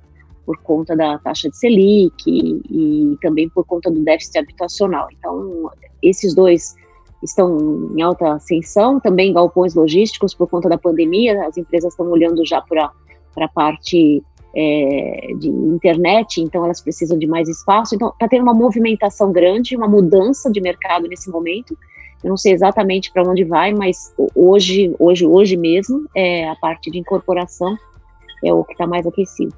por 0.46 0.58
conta 0.60 0.96
da 0.96 1.18
taxa 1.18 1.50
de 1.50 1.58
Selic 1.58 2.16
e, 2.26 2.62
e 2.70 3.18
também 3.22 3.50
por 3.50 3.66
conta 3.66 3.92
do 3.92 4.00
déficit 4.00 4.40
habitacional. 4.40 5.10
Então, 5.12 5.70
esses 6.02 6.34
dois 6.34 6.76
estão 7.22 7.92
em 7.94 8.02
alta 8.02 8.36
ascensão, 8.36 9.02
também 9.02 9.34
galpões 9.34 9.76
logísticos 9.76 10.34
por 10.34 10.48
conta 10.48 10.70
da 10.70 10.78
pandemia, 10.78 11.46
as 11.46 11.58
empresas 11.58 11.92
estão 11.92 12.10
olhando 12.10 12.46
já 12.46 12.62
para 12.62 12.90
a 13.38 13.48
parte 13.50 14.24
é, 14.56 15.34
de 15.38 15.48
internet, 15.48 16.42
então 16.42 16.66
elas 16.66 16.82
precisam 16.82 17.18
de 17.18 17.28
mais 17.28 17.48
espaço. 17.48 17.96
Então, 17.96 18.10
está 18.10 18.28
tendo 18.28 18.44
uma 18.44 18.54
movimentação 18.54 19.32
grande, 19.32 19.76
uma 19.76 19.88
mudança 19.88 20.52
de 20.52 20.60
mercado 20.60 21.08
nesse 21.08 21.30
momento. 21.30 21.78
Eu 22.24 22.30
não 22.30 22.38
sei 22.38 22.54
exatamente 22.54 23.12
para 23.12 23.24
onde 23.24 23.44
vai, 23.44 23.74
mas 23.74 24.14
hoje, 24.36 24.94
hoje, 25.00 25.26
hoje 25.26 25.56
mesmo, 25.56 26.06
é, 26.16 26.50
a 26.50 26.56
parte 26.56 26.92
de 26.92 26.98
incorporação 26.98 27.78
é 28.44 28.54
o 28.54 28.64
que 28.64 28.74
está 28.74 28.86
mais 28.86 29.06
aquecido. 29.06 29.54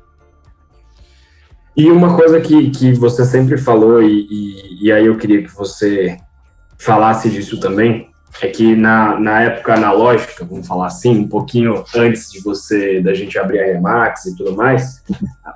E 1.75 1.89
uma 1.89 2.15
coisa 2.15 2.39
que, 2.41 2.69
que 2.69 2.93
você 2.93 3.25
sempre 3.25 3.57
falou, 3.57 4.03
e, 4.03 4.27
e, 4.29 4.85
e 4.85 4.91
aí 4.91 5.05
eu 5.05 5.17
queria 5.17 5.41
que 5.41 5.55
você 5.55 6.17
falasse 6.77 7.29
disso 7.29 7.59
também, 7.59 8.10
é 8.41 8.47
que 8.47 8.75
na, 8.75 9.19
na 9.19 9.41
época 9.41 9.75
analógica, 9.75 10.43
vamos 10.43 10.67
falar 10.67 10.87
assim, 10.87 11.19
um 11.19 11.27
pouquinho 11.27 11.83
antes 11.95 12.31
de 12.31 12.41
você, 12.41 12.99
da 12.99 13.13
gente 13.13 13.37
abrir 13.37 13.59
a 13.59 13.65
Remax 13.65 14.25
e 14.25 14.35
tudo 14.35 14.55
mais, 14.55 15.03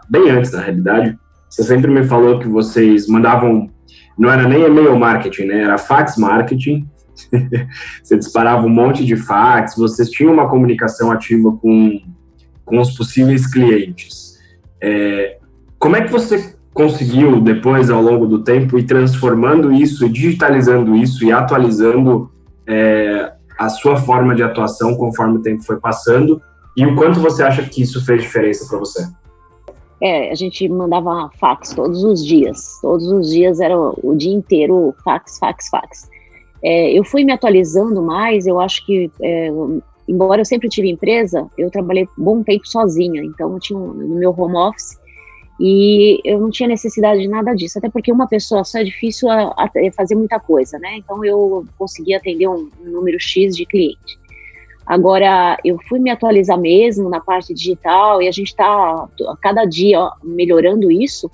bem 0.08 0.30
antes 0.30 0.52
na 0.52 0.62
realidade, 0.62 1.18
você 1.50 1.64
sempre 1.64 1.90
me 1.90 2.06
falou 2.06 2.38
que 2.40 2.48
vocês 2.48 3.08
mandavam, 3.08 3.70
não 4.18 4.32
era 4.32 4.48
nem 4.48 4.64
e-mail 4.64 4.96
marketing, 4.98 5.46
né, 5.46 5.64
era 5.64 5.78
fax 5.80 6.16
marketing, 6.16 6.88
você 8.04 8.18
disparava 8.18 8.68
um 8.68 8.70
monte 8.70 9.04
de 9.04 9.16
fax, 9.16 9.76
vocês 9.76 10.10
tinham 10.10 10.32
uma 10.32 10.48
comunicação 10.48 11.12
ativa 11.12 11.52
com, 11.54 12.00
com 12.64 12.80
os 12.80 12.96
possíveis 12.96 13.52
clientes. 13.52 14.36
É, 14.80 15.38
como 15.80 15.96
é 15.96 16.02
que 16.02 16.12
você 16.12 16.56
conseguiu, 16.74 17.40
depois, 17.40 17.90
ao 17.90 18.02
longo 18.02 18.28
do 18.28 18.44
tempo, 18.44 18.78
ir 18.78 18.84
transformando 18.84 19.72
isso, 19.72 20.10
digitalizando 20.10 20.96
isso 20.96 21.24
e 21.24 21.32
atualizando 21.32 22.30
é, 22.68 23.32
a 23.58 23.70
sua 23.70 23.98
forma 23.98 24.36
de 24.36 24.44
atuação 24.44 24.96
conforme 24.96 25.38
o 25.38 25.42
tempo 25.42 25.64
foi 25.64 25.80
passando 25.80 26.42
e 26.76 26.86
o 26.86 26.96
quanto 26.96 27.20
você 27.20 27.42
acha 27.42 27.64
que 27.64 27.82
isso 27.82 28.04
fez 28.06 28.22
diferença 28.22 28.68
para 28.68 28.80
você? 28.80 29.08
É, 30.02 30.30
a 30.30 30.36
gente 30.36 30.68
mandava 30.68 31.30
fax 31.40 31.74
todos 31.74 32.04
os 32.04 32.24
dias. 32.24 32.80
Todos 32.82 33.08
os 33.08 33.30
dias 33.30 33.60
era 33.62 33.78
o, 33.78 34.14
dia 34.16 34.34
inteiro 34.34 34.94
fax, 35.04 35.40
fax, 35.40 35.70
fax. 35.70 36.10
É, 36.62 36.92
eu 36.92 37.04
fui 37.04 37.24
me 37.24 37.32
atualizando 37.32 38.02
mais, 38.02 38.46
eu 38.46 38.60
acho 38.60 38.86
que, 38.86 39.10
é, 39.22 39.50
embora 40.08 40.42
eu 40.42 40.46
sempre 40.46 40.68
tive 40.68 40.90
empresa, 40.90 41.48
eu 41.58 41.72
trabalhei 41.72 42.08
bom 42.18 42.44
tempo 42.44 42.68
sozinha, 42.68 43.24
então 43.24 43.54
eu 43.54 43.60
tinha 43.60 43.80
um, 43.80 43.94
no 43.94 44.16
meu 44.16 44.36
home 44.38 44.58
office 44.58 44.98
e 45.60 46.20
eu 46.26 46.40
não 46.40 46.50
tinha 46.50 46.68
necessidade 46.68 47.22
de 47.22 47.28
nada 47.28 47.54
disso, 47.54 47.78
até 47.78 47.90
porque 47.90 48.12
uma 48.12 48.28
pessoa 48.28 48.64
só 48.64 48.80
é 48.80 48.84
difícil 48.84 49.30
a, 49.30 49.54
a 49.58 49.70
fazer 49.96 50.16
muita 50.16 50.40
coisa, 50.40 50.78
né? 50.80 50.98
Então 50.98 51.24
eu 51.24 51.66
consegui 51.78 52.14
atender 52.14 52.48
um, 52.48 52.70
um 52.82 52.90
número 52.90 53.20
X 53.20 53.56
de 53.56 53.66
clientes. 53.66 54.18
Agora, 54.86 55.58
eu 55.66 55.80
fui 55.88 55.98
me 55.98 56.12
atualizar 56.12 56.60
mesmo 56.60 57.10
na 57.10 57.20
parte 57.20 57.54
digital 57.54 58.22
e 58.22 58.28
a 58.28 58.32
gente 58.32 58.50
está 58.50 59.08
cada 59.42 59.66
dia 59.66 60.00
ó, 60.00 60.12
melhorando 60.24 60.92
isso. 60.92 61.32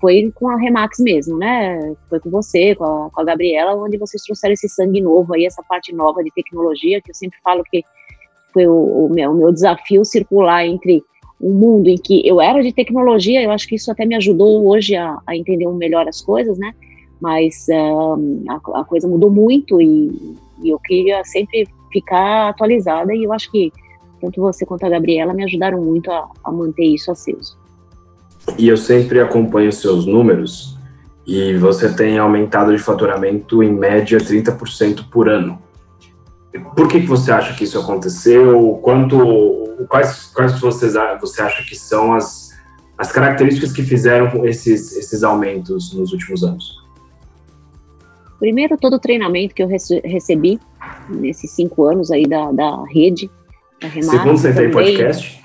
Foi 0.00 0.30
com 0.34 0.48
a 0.48 0.56
Remax 0.56 0.98
mesmo, 0.98 1.38
né? 1.38 1.94
Foi 2.08 2.18
com 2.20 2.30
você, 2.30 2.74
com 2.74 2.84
a, 2.84 3.10
com 3.10 3.20
a 3.20 3.24
Gabriela, 3.24 3.74
onde 3.74 3.96
vocês 3.96 4.22
trouxeram 4.22 4.52
esse 4.52 4.68
sangue 4.68 5.00
novo 5.00 5.32
aí, 5.34 5.46
essa 5.46 5.62
parte 5.62 5.94
nova 5.94 6.22
de 6.24 6.30
tecnologia, 6.32 7.00
que 7.00 7.10
eu 7.10 7.14
sempre 7.14 7.38
falo 7.42 7.62
que 7.70 7.82
foi 8.52 8.66
o, 8.66 9.06
o, 9.06 9.08
meu, 9.08 9.30
o 9.30 9.34
meu 9.34 9.52
desafio 9.52 10.04
circular 10.04 10.66
entre 10.66 11.02
um 11.40 11.52
mundo 11.52 11.88
em 11.88 11.96
que 11.96 12.26
eu 12.26 12.40
era 12.40 12.62
de 12.62 12.72
tecnologia, 12.72 13.42
eu 13.42 13.50
acho 13.50 13.66
que 13.66 13.76
isso 13.76 13.90
até 13.90 14.04
me 14.04 14.14
ajudou 14.14 14.66
hoje 14.68 14.94
a, 14.94 15.18
a 15.26 15.36
entender 15.36 15.66
melhor 15.68 16.06
as 16.06 16.20
coisas, 16.20 16.58
né? 16.58 16.74
Mas 17.20 17.66
um, 17.68 18.44
a, 18.48 18.80
a, 18.80 18.84
coisa 18.84 19.08
mudou 19.08 19.30
muito 19.30 19.80
e, 19.80 20.36
e, 20.62 20.68
eu 20.68 20.78
queria 20.78 21.24
sempre 21.24 21.66
ficar 21.92 22.50
atualizada 22.50 23.14
e 23.14 23.24
eu 23.24 23.32
acho 23.32 23.50
que 23.50 23.72
tanto 24.20 24.40
você 24.40 24.66
quanto 24.66 24.84
a 24.84 24.88
Gabriela 24.88 25.32
me 25.32 25.44
ajudaram 25.44 25.82
muito 25.82 26.10
a, 26.10 26.28
a 26.44 26.52
manter 26.52 26.84
isso 26.84 27.10
aceso. 27.10 27.58
E 28.58 28.68
eu 28.68 28.76
sempre 28.76 29.20
acompanho 29.20 29.72
seus 29.72 30.06
números 30.06 30.78
e 31.26 31.56
você 31.56 31.94
tem 31.94 32.18
aumentado 32.18 32.74
de 32.74 32.82
faturamento 32.82 33.62
em 33.62 33.72
média 33.72 34.18
30% 34.18 35.08
por 35.10 35.28
ano. 35.28 35.58
Por 36.76 36.88
que, 36.88 37.00
que 37.00 37.06
você 37.06 37.30
acha 37.30 37.54
que 37.54 37.64
isso 37.64 37.78
aconteceu? 37.78 38.80
Quanto, 38.82 39.86
quais, 39.88 40.26
quais 40.34 40.58
vocês, 40.60 40.94
você 41.20 41.42
acha 41.42 41.62
que 41.62 41.76
são 41.76 42.12
as, 42.12 42.50
as 42.98 43.12
características 43.12 43.72
que 43.72 43.82
fizeram 43.82 44.44
esses, 44.44 44.96
esses 44.96 45.22
aumentos 45.22 45.94
nos 45.94 46.12
últimos 46.12 46.42
anos? 46.42 46.80
Primeiro, 48.40 48.76
todo 48.78 48.94
o 48.94 48.98
treinamento 48.98 49.54
que 49.54 49.62
eu 49.62 49.68
recebi 49.68 50.58
nesses 51.08 51.50
cinco 51.52 51.84
anos 51.84 52.10
aí 52.10 52.26
da, 52.26 52.50
da 52.50 52.84
rede, 52.86 53.30
da 53.80 53.86
Remar, 53.86 54.10
Segundo, 54.10 54.36
você 54.38 54.52
tem 54.52 54.70
podcast? 54.70 55.40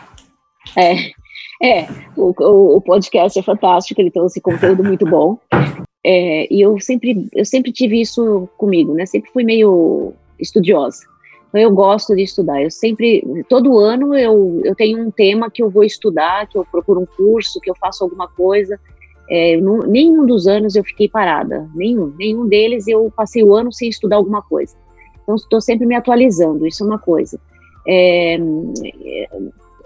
É, 0.78 0.96
é 1.62 1.88
o, 2.18 2.34
o, 2.38 2.78
o, 2.78 2.82
podcast 2.82 3.38
é 3.38 3.44
fantástico, 3.44 4.02
ele 4.02 4.12
trouxe 4.12 4.42
conteúdo 4.42 4.84
muito 4.84 5.06
bom. 5.06 5.38
É, 6.04 6.54
e 6.54 6.62
eu 6.62 6.80
sempre, 6.80 7.28
eu 7.34 7.46
sempre 7.46 7.72
tive 7.72 8.00
isso 8.00 8.48
comigo, 8.58 8.94
né? 8.94 9.06
Sempre 9.06 9.32
fui 9.32 9.44
meio 9.44 10.14
estudiosa. 10.40 11.06
Então, 11.50 11.62
eu 11.62 11.72
gosto 11.72 12.16
de 12.16 12.24
estudar. 12.24 12.62
Eu 12.62 12.70
sempre, 12.70 13.24
todo 13.48 13.78
ano, 13.78 14.14
eu, 14.16 14.62
eu 14.64 14.76
tenho 14.76 15.06
um 15.06 15.12
tema 15.12 15.50
que 15.50 15.64
eu 15.64 15.70
vou 15.70 15.84
estudar, 15.84 16.48
que 16.48 16.58
eu 16.58 16.66
procuro 16.66 17.02
um 17.02 17.06
curso, 17.06 17.60
que 17.62 17.70
eu 17.70 17.76
faço 17.76 18.04
alguma 18.04 18.28
coisa. 18.28 18.80
É, 19.30 19.58
não, 19.58 19.80
nenhum 19.80 20.26
dos 20.26 20.48
anos 20.48 20.76
eu 20.76 20.84
fiquei 20.84 21.08
parada, 21.08 21.70
nenhum. 21.74 22.14
Nenhum 22.18 22.48
deles 22.48 22.88
eu 22.88 23.12
passei 23.16 23.44
o 23.44 23.56
ano 23.56 23.72
sem 23.72 23.90
estudar 23.90 24.18
alguma 24.18 24.42
coisa. 24.42 24.76
Então, 25.24 25.36
estou 25.36 25.62
sempre 25.62 25.86
me 25.86 25.96
atualizando, 25.96 26.68
isso 26.68 26.84
é 26.84 26.88
uma 26.88 27.00
coisa. 27.00 27.40
É, 27.88 28.38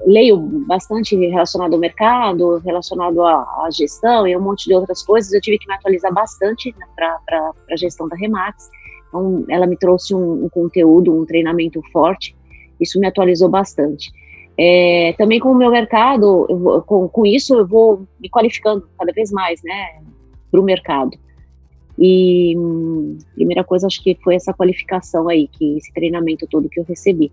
leio 0.06 0.38
bastante 0.38 1.16
relacionado 1.16 1.74
ao 1.74 1.80
mercado, 1.80 2.58
relacionado 2.60 3.22
à, 3.24 3.44
à, 3.64 3.70
gestão 3.72 4.28
e 4.28 4.36
um 4.36 4.42
monte 4.42 4.66
de 4.66 4.74
outras 4.74 5.04
coisas. 5.04 5.32
Eu 5.34 5.42
tive 5.42 5.58
que 5.58 5.68
me 5.68 5.74
atualizar 5.74 6.14
bastante 6.14 6.74
para 6.96 7.52
a 7.72 7.76
gestão 7.76 8.08
da 8.08 8.16
Remax. 8.16 8.70
Então, 9.10 9.44
ela 9.50 9.68
me 9.68 9.76
trouxe 9.76 10.16
um, 10.16 10.46
um 10.46 10.50
conteúdo, 10.50 11.14
um 11.14 11.26
treinamento 11.26 11.82
forte, 11.92 12.36
isso 12.80 13.00
me 13.00 13.08
atualizou 13.08 13.50
bastante. 13.50 14.12
É, 14.58 15.14
também 15.18 15.40
com 15.40 15.52
o 15.52 15.56
meu 15.56 15.72
mercado, 15.72 16.48
vou, 16.50 16.82
com, 16.82 17.08
com 17.08 17.26
isso 17.26 17.56
eu 17.56 17.66
vou 17.66 18.06
me 18.20 18.30
qualificando 18.30 18.88
cada 18.98 19.12
vez 19.12 19.32
mais, 19.32 19.62
né, 19.64 20.02
para 20.52 20.60
o 20.60 20.64
mercado. 20.64 21.18
E 21.98 22.56
primeira 23.36 23.64
coisa, 23.64 23.88
acho 23.88 24.02
que 24.02 24.18
foi 24.24 24.36
essa 24.36 24.54
qualificação 24.54 25.28
aí, 25.28 25.48
que 25.48 25.78
esse 25.78 25.94
treinamento 25.94 26.48
todo 26.48 26.70
que 26.70 26.80
eu 26.80 26.86
recebi. 26.86 27.32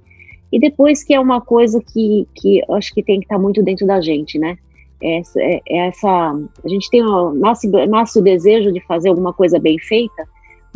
E 0.52 0.58
depois 0.58 1.04
que 1.04 1.14
é 1.14 1.20
uma 1.20 1.40
coisa 1.40 1.80
que, 1.80 2.26
que 2.34 2.62
acho 2.70 2.92
que 2.92 3.02
tem 3.02 3.20
que 3.20 3.26
estar 3.26 3.36
tá 3.36 3.42
muito 3.42 3.62
dentro 3.62 3.86
da 3.86 4.00
gente, 4.00 4.38
né? 4.38 4.56
Essa, 5.00 5.40
é, 5.40 5.60
é 5.68 5.88
essa, 5.88 6.08
a 6.64 6.68
gente 6.68 6.88
tem, 6.90 7.02
nasce, 7.34 7.68
nasce 7.88 8.18
o 8.18 8.22
desejo 8.22 8.72
de 8.72 8.80
fazer 8.80 9.08
alguma 9.08 9.32
coisa 9.32 9.58
bem 9.58 9.78
feita, 9.78 10.26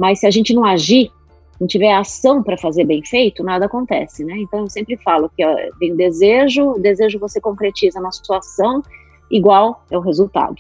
mas 0.01 0.21
se 0.21 0.27
a 0.27 0.31
gente 0.31 0.55
não 0.55 0.65
agir, 0.65 1.13
não 1.61 1.69
tiver 1.69 1.93
ação 1.93 2.43
para 2.43 2.57
fazer 2.57 2.85
bem 2.85 3.05
feito, 3.05 3.45
nada 3.45 3.67
acontece, 3.67 4.25
né? 4.25 4.35
Então 4.39 4.61
eu 4.61 4.71
sempre 4.71 4.97
falo 4.97 5.31
que 5.37 5.45
ó, 5.45 5.55
vem 5.79 5.93
o 5.93 5.97
desejo, 5.97 6.71
o 6.71 6.79
desejo 6.79 7.19
você 7.19 7.39
concretiza 7.39 8.01
na 8.01 8.11
sua 8.11 8.39
ação, 8.39 8.83
igual 9.31 9.85
é 9.91 9.99
o 9.99 10.01
resultado. 10.01 10.57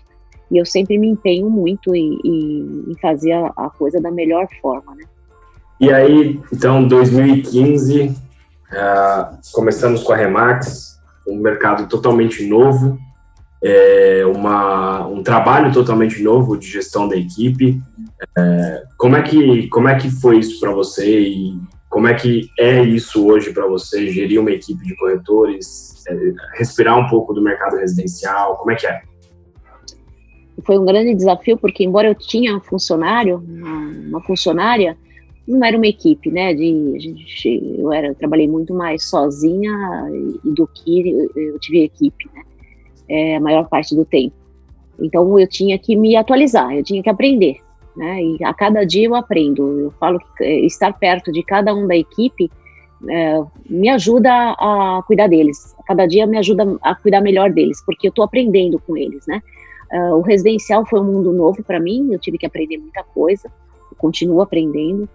E 0.50 0.58
eu 0.58 0.66
sempre 0.66 0.98
me 0.98 1.08
empenho 1.08 1.48
muito 1.48 1.94
em, 1.94 2.20
em, 2.22 2.84
em 2.88 2.94
fazer 3.00 3.32
a, 3.32 3.50
a, 3.56 3.70
coisa 3.70 3.98
da 3.98 4.10
melhor 4.10 4.46
forma, 4.60 4.94
né? 4.94 5.04
E 5.80 5.90
aí, 5.90 6.38
então, 6.52 6.86
2015, 6.86 8.08
uh, 8.08 8.14
ah, 8.72 9.38
começamos 9.52 10.02
com 10.02 10.12
a 10.12 10.16
Remax, 10.16 10.98
um 11.26 11.36
mercado 11.36 11.88
totalmente 11.88 12.46
novo, 12.46 12.98
é, 13.62 14.24
uma, 14.26 15.06
um 15.06 15.22
trabalho 15.22 15.72
totalmente 15.72 16.22
novo 16.22 16.56
de 16.56 16.66
gestão 16.66 17.06
da 17.06 17.16
equipe. 17.16 17.80
É, 18.36 18.82
como, 18.96 19.16
é 19.16 19.22
que, 19.22 19.68
como 19.68 19.88
é 19.88 19.98
que 19.98 20.10
foi 20.10 20.38
isso 20.38 20.58
para 20.60 20.72
você 20.72 21.20
e 21.20 21.58
Como 21.88 22.06
é 22.06 22.14
que 22.14 22.48
é 22.58 22.82
isso 22.82 23.26
hoje 23.26 23.52
para 23.52 23.66
você, 23.66 24.08
gerir 24.08 24.40
uma 24.40 24.52
equipe 24.52 24.82
de 24.84 24.96
corretores, 24.96 26.04
é, 26.08 26.32
respirar 26.56 26.96
um 26.98 27.08
pouco 27.08 27.34
do 27.34 27.42
mercado 27.42 27.76
residencial? 27.76 28.56
Como 28.56 28.70
é 28.70 28.76
que 28.76 28.86
é? 28.86 29.02
Foi 30.64 30.78
um 30.78 30.84
grande 30.84 31.14
desafio, 31.14 31.56
porque 31.58 31.82
embora 31.82 32.08
eu 32.08 32.14
tinha 32.14 32.56
um 32.56 32.60
funcionário, 32.60 33.42
uma 34.08 34.20
funcionária, 34.22 34.96
não 35.48 35.64
era 35.64 35.76
uma 35.76 35.86
equipe, 35.86 36.30
né? 36.30 36.54
De, 36.54 37.00
gente, 37.00 37.74
eu 37.78 37.92
era, 37.92 38.08
eu 38.08 38.14
trabalhei 38.14 38.46
muito 38.46 38.72
mais 38.72 39.08
sozinha 39.08 39.72
do 40.44 40.66
que 40.68 41.28
eu 41.34 41.58
tive 41.58 41.84
equipe, 41.84 42.28
né? 42.34 42.42
É, 43.12 43.36
a 43.36 43.40
maior 43.40 43.68
parte 43.68 43.94
do 43.94 44.04
tempo. 44.04 44.34
Então 45.00 45.38
eu 45.38 45.48
tinha 45.48 45.76
que 45.78 45.96
me 45.96 46.14
atualizar, 46.14 46.72
eu 46.72 46.84
tinha 46.84 47.02
que 47.02 47.10
aprender, 47.10 47.56
né? 47.96 48.22
E 48.22 48.44
a 48.44 48.54
cada 48.54 48.84
dia 48.84 49.06
eu 49.08 49.16
aprendo. 49.16 49.80
Eu 49.80 49.90
falo 49.98 50.20
que 50.36 50.44
é, 50.44 50.60
estar 50.60 50.92
perto 50.92 51.32
de 51.32 51.42
cada 51.42 51.74
um 51.74 51.86
da 51.88 51.96
equipe 51.96 52.50
é, 53.08 53.42
me 53.68 53.88
ajuda 53.88 54.30
a 54.32 55.02
cuidar 55.06 55.26
deles. 55.26 55.74
A 55.78 55.82
cada 55.82 56.06
dia 56.06 56.26
me 56.26 56.36
ajuda 56.36 56.78
a 56.82 56.94
cuidar 56.94 57.20
melhor 57.20 57.50
deles, 57.50 57.82
porque 57.84 58.06
eu 58.06 58.10
estou 58.10 58.24
aprendendo 58.24 58.78
com 58.78 58.96
eles, 58.96 59.26
né? 59.26 59.42
Uh, 59.92 60.14
o 60.14 60.20
residencial 60.20 60.86
foi 60.86 61.00
um 61.00 61.04
mundo 61.04 61.32
novo 61.32 61.64
para 61.64 61.80
mim, 61.80 62.12
eu 62.12 62.18
tive 62.18 62.38
que 62.38 62.46
aprender 62.46 62.78
muita 62.78 63.02
coisa, 63.02 63.50
continuo 63.98 64.40
aprendendo, 64.40 65.08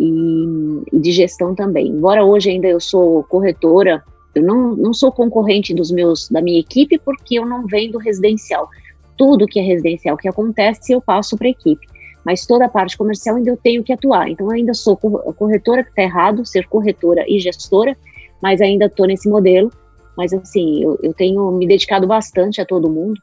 e, 0.00 0.82
e, 0.90 0.98
de 0.98 1.12
gestão 1.12 1.54
também. 1.54 1.88
Embora 1.88 2.24
hoje 2.24 2.50
ainda 2.50 2.66
eu 2.66 2.80
sou 2.80 3.22
corretora, 3.24 4.02
eu 4.34 4.42
não, 4.42 4.74
não 4.76 4.92
sou 4.92 5.12
concorrente 5.12 5.74
dos 5.74 5.90
meus 5.90 6.28
da 6.28 6.40
minha 6.40 6.60
equipe 6.60 6.98
porque 6.98 7.38
eu 7.38 7.46
não 7.46 7.66
vendo 7.66 7.98
residencial. 7.98 8.68
Tudo 9.16 9.46
que 9.46 9.60
é 9.60 9.62
residencial 9.62 10.16
que 10.16 10.28
acontece 10.28 10.92
eu 10.92 11.00
passo 11.00 11.36
para 11.36 11.46
a 11.46 11.50
equipe, 11.50 11.86
mas 12.24 12.46
toda 12.46 12.64
a 12.64 12.68
parte 12.68 12.96
comercial 12.98 13.36
ainda 13.36 13.50
eu 13.50 13.56
tenho 13.56 13.82
que 13.82 13.92
atuar. 13.92 14.28
Então 14.28 14.50
ainda 14.50 14.74
sou 14.74 14.96
corretora, 14.96 15.84
que 15.84 15.90
está 15.90 16.02
errado 16.02 16.44
ser 16.44 16.66
corretora 16.68 17.24
e 17.28 17.38
gestora, 17.38 17.96
mas 18.42 18.60
ainda 18.60 18.86
estou 18.86 19.06
nesse 19.06 19.28
modelo. 19.28 19.70
Mas 20.16 20.32
assim, 20.32 20.82
eu, 20.82 20.98
eu 21.02 21.12
tenho 21.12 21.50
me 21.52 21.66
dedicado 21.66 22.06
bastante 22.06 22.60
a 22.60 22.66
todo 22.66 22.90
mundo 22.90 23.20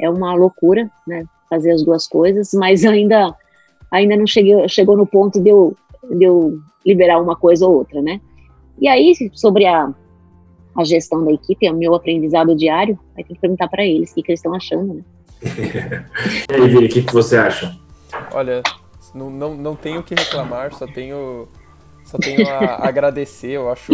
é 0.00 0.08
uma 0.08 0.34
loucura, 0.34 0.90
né? 1.06 1.24
Fazer 1.48 1.72
as 1.72 1.84
duas 1.84 2.08
coisas, 2.08 2.52
mas 2.54 2.84
ainda 2.84 3.36
ainda 3.90 4.16
não 4.16 4.26
cheguei, 4.26 4.68
chegou 4.68 4.96
no 4.96 5.06
ponto 5.06 5.40
de 5.40 5.50
eu, 5.50 5.76
de 6.10 6.24
eu 6.24 6.58
liberar 6.86 7.20
uma 7.20 7.36
coisa 7.36 7.66
ou 7.66 7.74
outra, 7.74 8.00
né? 8.00 8.20
E 8.80 8.88
aí, 8.88 9.12
sobre 9.34 9.66
a, 9.66 9.92
a 10.76 10.84
gestão 10.84 11.24
da 11.24 11.32
equipe, 11.32 11.66
é 11.66 11.72
o 11.72 11.76
meu 11.76 11.94
aprendizado 11.94 12.54
diário, 12.54 12.98
aí 13.16 13.24
tem 13.24 13.34
que 13.34 13.40
perguntar 13.40 13.68
para 13.68 13.84
eles 13.84 14.10
o 14.10 14.14
que, 14.14 14.22
que, 14.22 14.30
eles 14.30 14.40
estão 14.40 14.54
achando, 14.54 14.94
né? 14.94 15.02
e 16.50 16.54
aí, 16.54 16.68
Vini, 16.68 16.86
o 16.86 16.88
que, 16.88 17.02
que 17.02 17.12
você 17.12 17.36
acha? 17.36 17.76
Olha, 18.32 18.62
não, 19.14 19.30
não, 19.30 19.54
não 19.54 19.76
tenho 19.76 20.00
o 20.00 20.02
que 20.02 20.14
reclamar, 20.14 20.74
só 20.74 20.86
tenho, 20.86 21.48
só 22.04 22.18
tenho 22.18 22.48
a 22.48 22.86
agradecer, 22.86 23.52
eu 23.52 23.70
acho, 23.70 23.92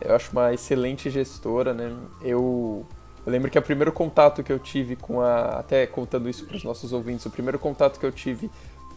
eu 0.00 0.14
acho 0.14 0.32
uma 0.32 0.52
excelente 0.52 1.08
gestora, 1.08 1.72
né? 1.72 1.94
Eu 2.22 2.86
eu 3.24 3.32
lembro 3.32 3.50
que 3.50 3.58
o 3.58 3.62
primeiro 3.62 3.92
contato 3.92 4.42
que 4.42 4.52
eu 4.52 4.58
tive 4.58 4.96
com 4.96 5.20
a. 5.20 5.58
Até 5.58 5.86
contando 5.86 6.28
isso 6.28 6.46
para 6.46 6.56
os 6.56 6.64
nossos 6.64 6.92
ouvintes, 6.92 7.26
o 7.26 7.30
primeiro 7.30 7.58
contato 7.58 8.00
que 8.00 8.06
eu 8.06 8.12
tive 8.12 8.50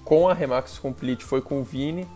com 0.03 0.29
a 0.29 0.33
Remax 0.33 0.79
Complete 0.79 1.23
foi 1.23 1.41
com 1.41 1.59
o 1.59 1.63
Vini. 1.63 2.07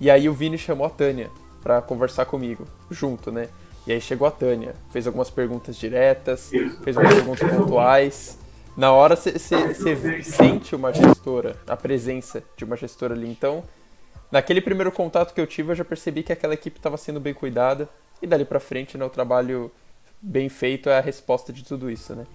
E 0.00 0.10
aí 0.10 0.28
o 0.28 0.32
Vini 0.32 0.58
chamou 0.58 0.86
a 0.86 0.90
Tânia 0.90 1.30
para 1.62 1.80
conversar 1.82 2.26
comigo, 2.26 2.64
junto, 2.90 3.32
né? 3.32 3.48
E 3.88 3.92
aí 3.92 4.02
chegou 4.02 4.28
a 4.28 4.30
Tânia, 4.30 4.74
fez 4.90 5.06
algumas 5.06 5.30
perguntas 5.30 5.74
diretas, 5.74 6.50
fez 6.84 6.94
algumas 6.94 7.14
perguntas 7.14 7.50
pontuais. 7.50 8.38
Na 8.76 8.92
hora 8.92 9.16
você 9.16 9.38
sente 10.22 10.76
uma 10.76 10.92
gestora, 10.92 11.56
a 11.66 11.74
presença 11.74 12.42
de 12.54 12.64
uma 12.64 12.76
gestora 12.76 13.14
ali. 13.14 13.26
Então, 13.26 13.64
naquele 14.30 14.60
primeiro 14.60 14.92
contato 14.92 15.32
que 15.32 15.40
eu 15.40 15.46
tive, 15.46 15.72
eu 15.72 15.74
já 15.74 15.86
percebi 15.86 16.22
que 16.22 16.30
aquela 16.30 16.52
equipe 16.52 16.78
estava 16.78 16.98
sendo 16.98 17.18
bem 17.18 17.32
cuidada. 17.32 17.88
E 18.20 18.26
dali 18.26 18.44
para 18.44 18.60
frente, 18.60 18.98
né, 18.98 19.06
o 19.06 19.08
trabalho 19.08 19.70
bem 20.20 20.50
feito 20.50 20.90
é 20.90 20.98
a 20.98 21.00
resposta 21.00 21.50
de 21.50 21.64
tudo 21.64 21.90
isso, 21.90 22.14
né? 22.14 22.26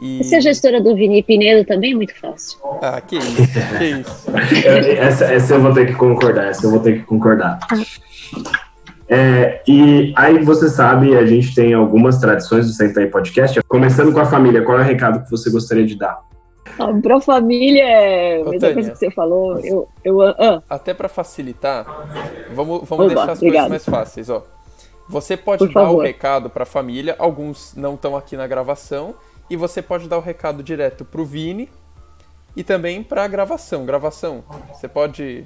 E... 0.00 0.22
Ser 0.22 0.40
gestora 0.40 0.80
do 0.80 0.94
Vini 0.94 1.20
Pinedo 1.22 1.66
também 1.66 1.92
é 1.92 1.96
muito 1.96 2.14
fácil. 2.18 2.58
Ah, 2.80 3.00
que 3.00 3.16
isso, 3.16 3.36
que 3.76 3.84
isso. 3.84 4.30
É, 4.66 4.94
essa, 4.98 5.24
essa 5.24 5.54
eu 5.54 5.60
vou 5.60 5.74
ter 5.74 5.86
que 5.86 5.94
concordar, 5.94 6.46
essa 6.46 6.64
eu 6.64 6.70
vou 6.70 6.80
ter 6.80 7.00
que 7.00 7.04
concordar. 7.06 7.58
É, 9.14 9.60
e 9.68 10.14
aí 10.16 10.38
você 10.42 10.70
sabe, 10.70 11.14
a 11.14 11.26
gente 11.26 11.54
tem 11.54 11.74
algumas 11.74 12.16
tradições 12.16 12.66
do 12.66 12.72
Senta 12.72 12.98
aí 13.00 13.06
Podcast. 13.08 13.60
Começando 13.68 14.10
com 14.10 14.20
a 14.20 14.24
família, 14.24 14.64
qual 14.64 14.78
é 14.78 14.80
o 14.80 14.84
recado 14.84 15.22
que 15.22 15.30
você 15.30 15.50
gostaria 15.50 15.84
de 15.84 15.96
dar? 15.96 16.18
Ah, 16.78 16.94
para 16.94 17.18
a 17.18 17.20
família, 17.20 17.82
é 17.82 18.40
a 18.40 18.44
mesma 18.48 18.72
coisa 18.72 18.90
que 18.90 18.96
você 18.96 19.10
falou. 19.10 19.58
Eu, 19.58 19.86
eu, 20.02 20.22
ah. 20.22 20.62
Até 20.66 20.94
para 20.94 21.10
facilitar, 21.10 21.84
vamos, 22.54 22.88
vamos 22.88 23.04
Oba, 23.04 23.14
deixar 23.14 23.32
as 23.32 23.38
obrigado. 23.38 23.68
coisas 23.68 23.86
mais 23.86 24.00
fáceis. 24.00 24.30
Ó. 24.30 24.42
Você 25.10 25.36
pode 25.36 25.58
Por 25.66 25.74
dar 25.74 25.82
favor. 25.82 25.98
o 25.98 26.00
recado 26.00 26.48
para 26.48 26.62
a 26.62 26.66
família, 26.66 27.14
alguns 27.18 27.74
não 27.76 27.92
estão 27.92 28.16
aqui 28.16 28.34
na 28.34 28.46
gravação, 28.46 29.14
e 29.50 29.56
você 29.56 29.82
pode 29.82 30.08
dar 30.08 30.16
o 30.16 30.22
recado 30.22 30.62
direto 30.62 31.04
para 31.04 31.20
o 31.20 31.24
Vini 31.26 31.68
e 32.56 32.64
também 32.64 33.02
para 33.02 33.24
a 33.24 33.28
gravação. 33.28 33.84
Gravação, 33.84 34.42
você 34.72 34.88
pode 34.88 35.44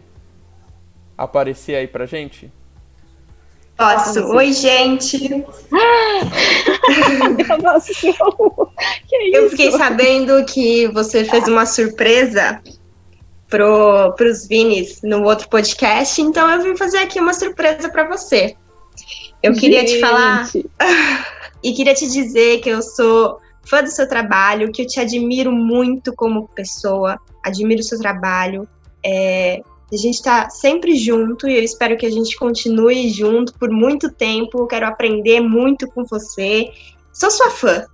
aparecer 1.19 1.75
aí 1.75 1.89
para 1.89 2.07
gente? 2.07 2.49
Posso. 3.77 4.25
Oi, 4.29 4.53
gente. 4.53 5.19
Eu 9.33 9.51
fiquei 9.51 9.73
sabendo 9.73 10.45
que 10.47 10.87
você 10.89 11.25
fez 11.25 11.47
uma 11.47 11.67
surpresa 11.67 12.63
pro, 13.49 14.13
pros 14.17 14.47
Vinis 14.47 15.01
no 15.03 15.25
outro 15.25 15.49
podcast, 15.49 16.21
então 16.21 16.51
eu 16.51 16.63
vim 16.63 16.77
fazer 16.77 16.99
aqui 16.99 17.21
uma 17.21 17.33
surpresa 17.33 17.89
para 17.89 18.09
você. 18.09 18.57
Eu 19.43 19.55
queria 19.55 19.81
Gente. 19.81 19.95
te 19.95 20.01
falar 20.01 20.49
e 21.63 21.73
queria 21.73 21.95
te 21.95 22.11
dizer 22.11 22.61
que 22.61 22.71
eu 22.71 22.83
sou 22.83 23.39
fã 23.65 23.83
do 23.83 23.91
seu 23.91 24.09
trabalho, 24.09 24.73
que 24.73 24.83
eu 24.83 24.87
te 24.87 25.01
admiro 25.01 25.53
muito 25.53 26.15
como 26.15 26.49
pessoa, 26.49 27.19
admiro 27.45 27.81
o 27.81 27.85
seu 27.85 27.99
trabalho. 27.99 28.69
É, 29.05 29.61
a 29.93 29.97
gente 29.97 30.15
está 30.15 30.51
sempre 30.51 30.97
junto 30.97 31.49
e 31.49 31.57
eu 31.57 31.63
espero 31.63 31.97
que 31.97 32.07
a 32.07 32.11
gente 32.11 32.37
continue 32.37 33.09
junto 33.09 33.55
por 33.55 33.71
muito 33.71 34.11
tempo. 34.11 34.67
Quero 34.67 34.87
aprender 34.87 35.41
muito 35.41 35.87
com 35.89 36.05
você. 36.05 36.71
Sou 37.13 37.31
sua 37.31 37.51
fã. 37.51 37.85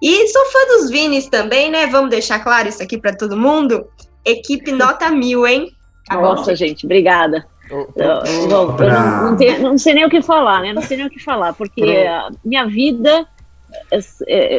E 0.00 0.28
sou 0.28 0.44
fã 0.46 0.58
dos 0.68 0.90
Vinis 0.90 1.28
também, 1.28 1.70
né? 1.70 1.86
Vamos 1.86 2.10
deixar 2.10 2.38
claro 2.40 2.68
isso 2.68 2.82
aqui 2.82 2.96
para 2.96 3.14
todo 3.14 3.36
mundo. 3.36 3.86
Equipe 4.24 4.72
nota 4.72 5.10
mil, 5.10 5.46
hein? 5.46 5.70
Tá 6.06 6.20
Nossa, 6.20 6.56
gente, 6.56 6.86
obrigada. 6.86 7.46
Eu, 7.70 7.88
eu, 7.96 8.72
pra... 8.74 9.22
não, 9.22 9.36
tenho, 9.36 9.62
não, 9.62 9.78
sei 9.78 9.94
nem 9.94 10.04
o 10.04 10.10
que 10.10 10.20
falar, 10.20 10.60
né? 10.60 10.72
Não 10.72 10.82
sei 10.82 10.98
nem 10.98 11.06
o 11.06 11.10
que 11.10 11.22
falar, 11.22 11.54
porque 11.54 12.06
minha 12.44 12.66
vida, 12.66 13.26
é, 13.90 13.98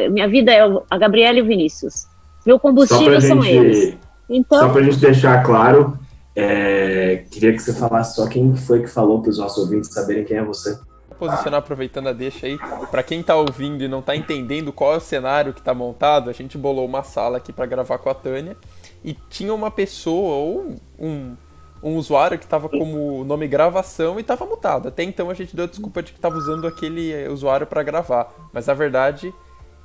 é, 0.04 0.08
minha 0.08 0.28
vida 0.28 0.52
é 0.52 0.60
a 0.90 0.98
Gabriela 0.98 1.38
e 1.38 1.42
o 1.42 1.46
Vinícius. 1.46 2.06
Meu 2.44 2.58
combustível 2.58 3.20
são 3.20 3.42
gente, 3.42 3.56
eles. 3.56 3.96
Então, 4.28 4.58
só 4.58 4.68
para 4.68 4.80
a 4.80 4.84
gente 4.84 4.98
deixar 4.98 5.42
claro, 5.44 5.96
é, 6.36 7.24
queria 7.30 7.52
que 7.52 7.58
você 7.58 7.72
falasse 7.72 8.16
só 8.16 8.28
quem 8.28 8.54
foi 8.54 8.82
que 8.82 8.88
falou 8.88 9.22
para 9.22 9.30
os 9.30 9.38
nossos 9.38 9.56
ouvintes 9.56 9.90
saberem 9.90 10.22
quem 10.22 10.36
é 10.36 10.44
você. 10.44 10.78
Posicionar 11.18 11.60
aproveitando 11.60 12.08
a 12.08 12.12
deixa 12.12 12.46
aí, 12.46 12.58
para 12.90 13.02
quem 13.02 13.20
está 13.20 13.34
ouvindo 13.34 13.82
e 13.82 13.88
não 13.88 14.00
está 14.00 14.14
entendendo 14.14 14.70
qual 14.70 14.92
é 14.92 14.96
o 14.98 15.00
cenário 15.00 15.54
que 15.54 15.60
está 15.60 15.72
montado, 15.72 16.28
a 16.28 16.32
gente 16.34 16.58
bolou 16.58 16.84
uma 16.84 17.02
sala 17.02 17.38
aqui 17.38 17.54
para 17.54 17.64
gravar 17.64 17.96
com 17.96 18.10
a 18.10 18.14
Tânia 18.14 18.54
e 19.02 19.14
tinha 19.30 19.54
uma 19.54 19.70
pessoa 19.70 20.34
ou 20.34 20.76
um 20.98 21.34
um 21.82 21.96
usuário 21.96 22.38
que 22.38 22.44
estava 22.44 22.68
como 22.68 23.22
nome 23.22 23.46
gravação 23.46 24.18
e 24.18 24.22
estava 24.22 24.44
mutado. 24.46 24.88
Até 24.88 25.02
então 25.02 25.30
a 25.30 25.34
gente 25.34 25.54
deu 25.54 25.66
a 25.66 25.68
desculpa 25.68 26.02
de 26.02 26.10
que 26.10 26.18
estava 26.18 26.36
usando 26.36 26.66
aquele 26.66 27.12
eh, 27.12 27.28
usuário 27.28 27.66
para 27.66 27.82
gravar, 27.82 28.32
mas 28.52 28.68
a 28.68 28.74
verdade 28.74 29.32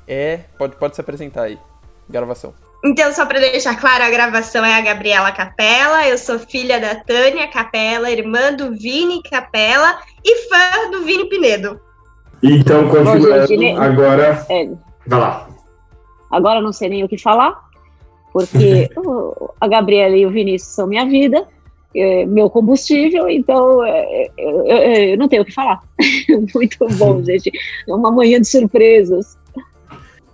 é, 0.07 0.37
pode, 0.57 0.77
pode 0.77 0.95
se 0.95 1.01
apresentar 1.01 1.43
aí, 1.43 1.59
gravação. 2.09 2.53
Então, 2.83 3.11
só 3.13 3.25
para 3.25 3.39
deixar 3.39 3.79
claro, 3.79 4.03
a 4.03 4.09
gravação 4.09 4.65
é 4.65 4.73
a 4.73 4.81
Gabriela 4.81 5.31
Capela, 5.31 6.07
eu 6.07 6.17
sou 6.17 6.39
filha 6.39 6.79
da 6.79 6.95
Tânia 6.95 7.47
Capela, 7.47 8.09
irmã 8.09 8.53
do 8.53 8.71
Vini 8.71 9.21
Capela 9.21 9.99
e 10.25 10.49
fã 10.49 10.89
do 10.91 11.03
Vini 11.03 11.29
Pinedo. 11.29 11.79
Então, 12.41 12.89
continuando, 12.89 13.81
agora... 13.81 14.45
É, 14.49 14.67
vai 15.05 15.19
lá. 15.19 15.47
Agora 16.31 16.59
não 16.59 16.73
sei 16.73 16.89
nem 16.89 17.03
o 17.03 17.09
que 17.09 17.17
falar, 17.17 17.55
porque 18.33 18.89
a 19.61 19.67
Gabriela 19.67 20.15
e 20.15 20.25
o 20.25 20.31
Vinícius 20.31 20.73
são 20.73 20.87
minha 20.87 21.05
vida, 21.05 21.47
é, 21.93 22.25
meu 22.25 22.49
combustível, 22.49 23.29
então 23.29 23.83
é, 23.83 24.25
é, 24.25 24.29
é, 24.37 25.13
eu 25.13 25.17
não 25.17 25.27
tenho 25.27 25.41
o 25.41 25.45
que 25.45 25.53
falar. 25.53 25.81
Muito 26.55 26.87
bom, 26.97 27.21
gente. 27.23 27.51
É 27.87 27.93
uma 27.93 28.11
manhã 28.11 28.39
de 28.39 28.47
surpresas. 28.47 29.37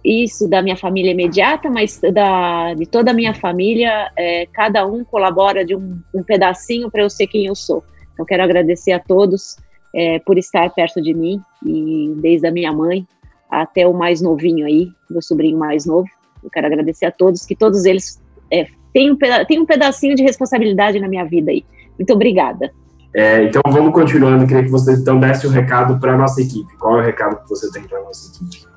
Isso 0.08 0.48
da 0.48 0.62
minha 0.62 0.78
família 0.78 1.12
imediata, 1.12 1.70
mas 1.70 2.00
da, 2.13 2.74
de 2.74 2.86
toda 2.86 3.12
a 3.12 3.13
minha 3.13 3.34
família, 3.34 4.10
é, 4.17 4.46
cada 4.46 4.88
um 4.88 5.04
colabora 5.04 5.65
de 5.65 5.76
um, 5.76 6.00
um 6.15 6.24
pedacinho 6.24 6.89
para 6.89 7.02
eu 7.02 7.10
ser 7.10 7.28
quem 7.28 7.48
eu 7.48 7.54
sou. 7.54 7.84
Então, 8.13 8.26
quero 8.26 8.41
agradecer 8.41 8.93
a 8.93 9.00
todos 9.00 9.58
é, 9.93 10.17
por 10.20 10.38
estar 10.38 10.70
perto 10.70 11.02
de 11.02 11.13
mim, 11.13 11.41
e 11.65 12.13
desde 12.22 12.48
a 12.48 12.52
minha 12.52 12.72
mãe 12.72 13.06
até 13.50 13.86
o 13.86 13.93
mais 13.93 14.22
novinho 14.22 14.65
aí, 14.65 14.88
meu 15.10 15.22
sobrinho 15.22 15.58
mais 15.58 15.86
novo. 15.86 16.08
Eu 16.41 16.50
quero 16.50 16.67
agradecer 16.67 17.06
a 17.06 17.12
todos, 17.12 17.46
que 17.46 17.56
todos 17.56 17.84
eles 17.84 18.22
é, 18.50 18.65
tem 18.93 19.12
um, 19.12 19.17
tem 19.46 19.60
um 19.60 19.65
pedacinho 19.65 20.15
de 20.15 20.24
responsabilidade 20.24 21.02
na 21.02 21.10
minha 21.10 21.26
vida 21.26 21.52
aí. 21.52 21.65
Muito 22.00 22.13
obrigada. 22.13 22.72
É, 23.13 23.43
então 23.43 23.62
vamos 23.67 23.93
continuando. 23.93 24.48
Queria 24.48 24.63
que 24.63 24.72
você 24.72 24.93
então 24.93 25.20
desse 25.20 25.46
o 25.46 25.50
um 25.50 25.54
recado 25.54 26.00
para 26.00 26.13
a 26.13 26.17
nossa 26.17 26.41
equipe. 26.41 26.78
Qual 26.78 26.98
é 26.98 27.02
o 27.02 27.06
recado 27.06 27.43
que 27.43 27.50
você 27.50 27.70
tem 27.72 27.84
para 27.84 28.00
a 28.00 28.04
nossa 28.04 28.32
equipe? 28.34 28.77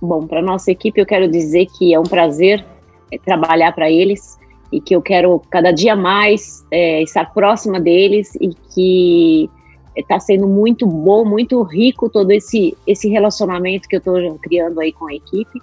Bom, 0.00 0.26
para 0.26 0.40
a 0.40 0.42
nossa 0.42 0.70
equipe 0.70 1.00
eu 1.00 1.06
quero 1.06 1.28
dizer 1.28 1.66
que 1.66 1.92
é 1.92 2.00
um 2.00 2.04
prazer 2.04 2.64
é, 3.10 3.18
trabalhar 3.18 3.72
para 3.72 3.90
eles 3.90 4.38
e 4.72 4.80
que 4.80 4.94
eu 4.94 5.02
quero 5.02 5.40
cada 5.50 5.72
dia 5.72 5.94
mais 5.94 6.64
é, 6.70 7.02
estar 7.02 7.32
próxima 7.32 7.80
deles 7.80 8.34
e 8.36 8.54
que 8.72 9.50
está 9.94 10.18
sendo 10.18 10.46
muito 10.46 10.86
bom, 10.86 11.24
muito 11.24 11.62
rico 11.62 12.08
todo 12.08 12.30
esse, 12.30 12.76
esse 12.86 13.08
relacionamento 13.08 13.88
que 13.88 13.96
eu 13.96 13.98
estou 13.98 14.38
criando 14.38 14.80
aí 14.80 14.92
com 14.92 15.08
a 15.08 15.14
equipe. 15.14 15.60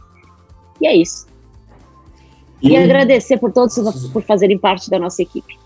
E 0.82 0.88
é 0.88 0.96
isso. 0.96 1.26
E, 2.62 2.70
e 2.70 2.78
agradecer 2.78 3.38
por 3.38 3.52
todos 3.52 3.76
por 4.10 4.22
fazerem 4.22 4.58
parte 4.58 4.90
da 4.90 5.00
nossa 5.00 5.22
equipe. 5.22 5.58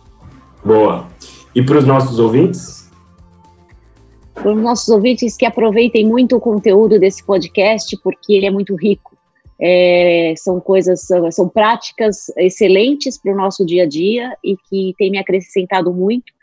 Boa. 0.64 1.08
E 1.56 1.62
para 1.62 1.80
os 1.80 1.86
nossos 1.86 2.20
ouvintes? 2.20 2.81
Para 4.41 4.54
os 4.54 4.62
nossos 4.62 4.89
ouvintes 4.89 5.38
que 5.38 5.45
aproveitem 5.45 6.08
muito 6.08 6.36
o 6.36 6.39
conteúdo 6.39 6.99
desse 6.99 7.23
podcast, 7.23 7.95
porque 8.04 8.34
ele 8.34 8.47
é 8.47 8.51
muito 8.51 8.75
rico. 8.75 9.15
É, 9.62 10.34
são 10.36 10.60
coisas, 10.60 11.06
são, 11.06 11.32
são 11.32 11.47
práticas 11.47 12.30
excelentes 12.36 13.19
para 13.21 13.32
o 13.32 13.36
nosso 13.36 13.63
dia 13.63 13.84
a 13.84 13.88
dia 13.88 14.36
e 14.43 14.56
que 14.67 14.95
tem 14.97 15.12
me 15.12 15.19
acrescentado 15.19 15.93
muito. 15.93 16.34